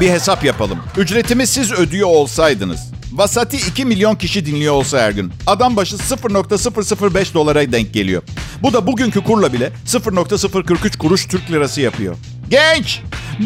Bir 0.00 0.10
hesap 0.10 0.44
yapalım. 0.44 0.78
Ücretimi 0.96 1.46
siz 1.46 1.72
ödüyor 1.72 2.08
olsaydınız. 2.08 2.97
Vasati 3.12 3.56
2 3.56 3.84
milyon 3.84 4.14
kişi 4.14 4.46
dinliyor 4.46 4.74
olsa 4.74 4.98
her 4.98 5.10
gün. 5.10 5.32
Adam 5.46 5.76
başı 5.76 5.96
0.005 5.96 7.34
dolara 7.34 7.72
denk 7.72 7.94
geliyor. 7.94 8.22
Bu 8.62 8.72
da 8.72 8.86
bugünkü 8.86 9.24
kurla 9.24 9.52
bile 9.52 9.72
0.043 9.86 10.98
kuruş 10.98 11.26
Türk 11.26 11.50
lirası 11.50 11.80
yapıyor. 11.80 12.16
Genç! 12.50 13.00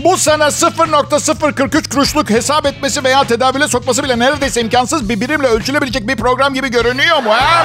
Bu 0.04 0.16
sana 0.16 0.44
0.043 0.44 1.88
kuruşluk 1.88 2.30
hesap 2.30 2.66
etmesi 2.66 3.04
veya 3.04 3.24
tedavüle 3.24 3.68
sokması 3.68 4.04
bile 4.04 4.18
neredeyse 4.18 4.60
imkansız 4.60 5.08
bir 5.08 5.20
birimle 5.20 5.46
ölçülebilecek 5.46 6.08
bir 6.08 6.16
program 6.16 6.54
gibi 6.54 6.70
görünüyor 6.70 7.22
mu? 7.22 7.30
Ha? 7.30 7.64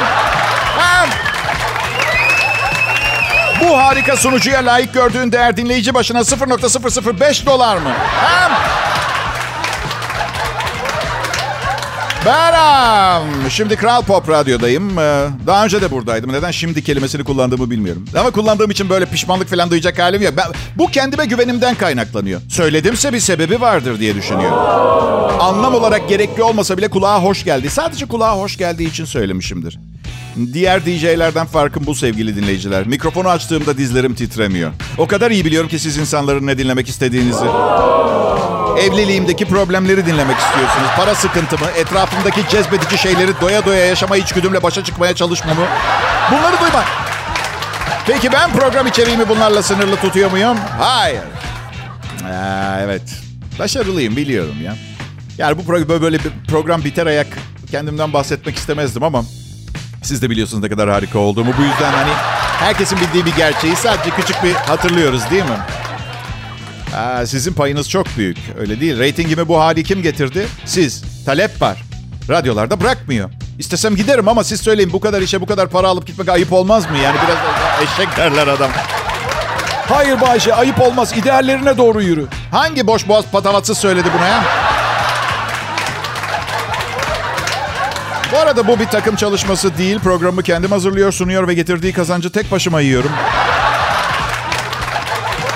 Ha? 0.78 1.06
Bu 3.64 3.78
harika 3.78 4.18
sunucuya 4.18 4.66
layık 4.66 4.94
gördüğün 4.94 5.32
değer 5.32 5.58
dinleyici 5.58 5.94
başına 5.94 6.20
0.005 6.20 7.46
dolar 7.46 7.78
mı? 7.78 7.90
Ha? 7.90 8.67
Benim. 12.28 13.52
Şimdi 13.52 13.76
Kral 13.76 14.02
Pop 14.02 14.30
Radyo'dayım. 14.30 15.00
Ee, 15.00 15.28
Daha 15.48 15.66
önce 15.66 15.82
de 15.82 15.92
buradaydım. 15.92 16.34
Neden 16.34 16.52
şimdi 16.52 16.84
kelimesini 16.84 17.24
kullandığımı 17.24 17.70
bilmiyorum. 17.70 18.06
Ama 18.20 18.32
kullandığım 18.32 18.72
için 18.72 18.90
böyle 18.90 19.06
pişmanlık 19.06 19.50
falan 19.50 19.72
duyacak 19.72 20.00
halim 20.00 20.22
yok. 20.22 20.34
Ben, 20.38 20.46
bu 20.78 20.88
kendime 20.88 21.26
güvenimden 21.26 21.76
kaynaklanıyor. 21.76 22.42
Söyledimse 22.50 23.14
bir 23.14 23.20
sebebi 23.20 23.62
vardır 23.62 24.00
diye 24.00 24.16
düşünüyorum. 24.16 24.58
Anlam 25.40 25.74
olarak 25.74 26.10
gerekli 26.10 26.44
olmasa 26.44 26.78
bile 26.78 26.88
kulağa 26.88 27.24
hoş 27.24 27.44
geldi. 27.44 27.70
Sadece 27.70 28.06
kulağa 28.06 28.38
hoş 28.38 28.58
geldiği 28.58 28.90
için 28.90 29.06
söylemişimdir. 29.06 29.80
Diğer 30.54 30.86
DJ'lerden 30.86 31.46
farkım 31.46 31.84
bu 31.86 31.96
sevgili 31.96 32.36
dinleyiciler. 32.36 32.88
Mikrofonu 32.88 33.30
açtığımda 33.30 33.78
dizlerim 33.78 34.16
titremiyor. 34.16 34.72
O 34.98 35.08
kadar 35.08 35.32
iyi 35.32 35.46
biliyorum 35.46 35.70
ki 35.70 35.80
siz 35.80 35.98
insanların 35.98 36.48
ne 36.48 36.58
dinlemek 36.58 36.90
istediğinizi. 36.90 37.46
Evliliğimdeki 38.80 39.46
problemleri 39.46 40.06
dinlemek 40.06 40.38
istiyorsunuz. 40.38 40.88
Para 40.98 41.16
sıkıntımı, 41.16 41.66
etrafımdaki 41.78 42.50
cezbedici 42.50 42.98
şeyleri 42.98 43.42
doya 43.42 43.66
doya 43.66 43.86
yaşama 43.86 44.18
içgüdümle 44.18 44.64
başa 44.64 44.84
çıkmaya 44.84 45.16
çalışmamı. 45.16 45.66
Bunları 46.32 46.60
duymak. 46.60 46.86
Peki 48.08 48.32
ben 48.32 48.52
program 48.52 48.88
içeriğimi 48.88 49.30
bunlarla 49.30 49.64
sınırlı 49.64 49.96
tutuyor 49.96 50.32
muyum? 50.32 50.58
Hayır. 50.80 51.22
Aa, 52.26 52.80
evet. 52.82 53.02
Başarılıyım 53.60 54.16
biliyorum 54.16 54.56
ya. 54.66 54.76
Yani 55.38 55.58
bu 55.58 55.66
program 55.66 56.02
böyle 56.02 56.20
bir 56.20 56.32
program 56.50 56.84
biter 56.84 57.06
ayak 57.06 57.28
kendimden 57.72 58.14
bahsetmek 58.14 58.56
istemezdim 58.56 59.04
ama 59.04 59.24
siz 60.04 60.22
de 60.22 60.30
biliyorsunuz 60.30 60.64
ne 60.64 60.70
kadar 60.70 60.90
harika 60.90 61.20
olduğumu. 61.20 61.54
Bu 61.58 61.62
yüzden 61.62 61.94
hani 61.94 62.12
herkesin 62.60 63.00
bildiği 63.00 63.26
bir 63.26 63.36
gerçeği 63.36 63.76
sadece 63.76 64.10
küçük 64.10 64.44
bir 64.44 64.54
hatırlıyoruz 64.54 65.30
değil 65.32 65.44
mi? 65.44 65.58
Aa, 66.96 67.26
sizin 67.26 67.54
payınız 67.54 67.90
çok 67.90 68.08
büyük. 68.18 68.38
Öyle 68.60 68.80
değil. 68.80 69.00
Ratingimi 69.00 69.48
bu 69.48 69.60
hali 69.60 69.84
kim 69.84 70.02
getirdi? 70.04 70.48
Siz. 70.66 71.04
Talep 71.26 71.62
var. 71.62 71.78
Radyolarda 72.30 72.82
bırakmıyor. 72.82 73.30
İstesem 73.60 73.96
giderim 73.96 74.28
ama 74.28 74.44
siz 74.44 74.62
söyleyin 74.62 74.94
bu 74.94 75.00
kadar 75.00 75.22
işe 75.22 75.42
bu 75.42 75.46
kadar 75.46 75.70
para 75.70 75.88
alıp 75.88 76.08
gitmek 76.08 76.30
ayıp 76.30 76.54
olmaz 76.54 76.90
mı? 76.92 76.98
Yani 76.98 77.16
biraz 77.28 77.38
eşek 77.90 78.18
derler 78.18 78.48
adam. 78.48 78.72
Hayır 79.90 80.22
Bayşe 80.22 80.54
ayıp 80.54 80.82
olmaz. 80.82 81.14
İdeallerine 81.18 81.78
doğru 81.78 82.02
yürü. 82.02 82.28
Hangi 82.52 82.88
boş 82.88 83.08
boğaz 83.08 83.26
patavatsız 83.32 83.78
söyledi 83.78 84.08
buna 84.18 84.28
ya? 84.28 84.44
Bu 88.32 88.38
arada 88.38 88.68
bu 88.68 88.80
bir 88.80 88.86
takım 88.86 89.16
çalışması 89.16 89.78
değil. 89.78 90.00
Programı 90.00 90.44
kendim 90.44 90.72
hazırlıyor, 90.72 91.12
sunuyor 91.12 91.48
ve 91.48 91.54
getirdiği 91.54 91.94
kazancı 91.94 92.32
tek 92.32 92.52
başıma 92.52 92.82
yiyorum. 92.82 93.12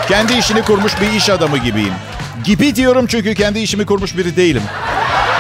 Kendi 0.08 0.34
işini 0.34 0.62
kurmuş 0.62 1.02
bir 1.02 1.12
iş 1.18 1.30
adamı 1.30 1.58
gibiyim. 1.58 1.94
Gibi 2.44 2.76
diyorum 2.76 3.08
çünkü 3.08 3.36
kendi 3.36 3.60
işimi 3.60 3.86
kurmuş 3.86 4.18
biri 4.18 4.36
değilim. 4.36 4.64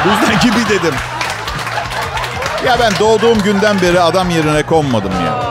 Bu 0.05 0.09
yüzden 0.09 0.39
gibi 0.49 0.69
dedim. 0.69 0.93
Ya 2.65 2.77
ben 2.79 2.93
doğduğum 2.99 3.41
günden 3.41 3.81
beri 3.81 3.99
adam 3.99 4.29
yerine 4.29 4.63
konmadım 4.63 5.11
ya. 5.25 5.43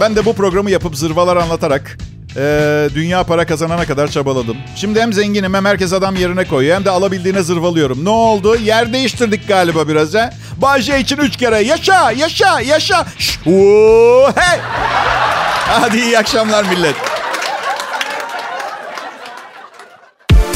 Ben 0.00 0.16
de 0.16 0.24
bu 0.24 0.32
programı 0.32 0.70
yapıp 0.70 0.96
zırvalar 0.96 1.36
anlatarak 1.36 1.98
e, 2.36 2.88
dünya 2.94 3.24
para 3.24 3.46
kazanana 3.46 3.84
kadar 3.86 4.08
çabaladım. 4.08 4.56
Şimdi 4.76 5.00
hem 5.00 5.12
zenginim 5.12 5.54
hem 5.54 5.64
herkes 5.64 5.92
adam 5.92 6.16
yerine 6.16 6.44
koyuyor 6.44 6.76
hem 6.76 6.84
de 6.84 6.90
alabildiğine 6.90 7.42
zırvalıyorum. 7.42 8.04
Ne 8.04 8.10
oldu? 8.10 8.56
Yer 8.56 8.92
değiştirdik 8.92 9.48
galiba 9.48 9.88
biraz 9.88 10.14
ha. 10.14 10.30
Bahçe 10.56 10.98
için 10.98 11.16
üç 11.16 11.36
kere 11.36 11.58
yaşa, 11.58 12.10
yaşa, 12.10 12.60
yaşa. 12.60 13.06
Şş, 13.18 13.38
hey. 14.36 14.58
Hadi 15.66 16.00
iyi 16.00 16.18
akşamlar 16.18 16.64
millet. 16.64 17.11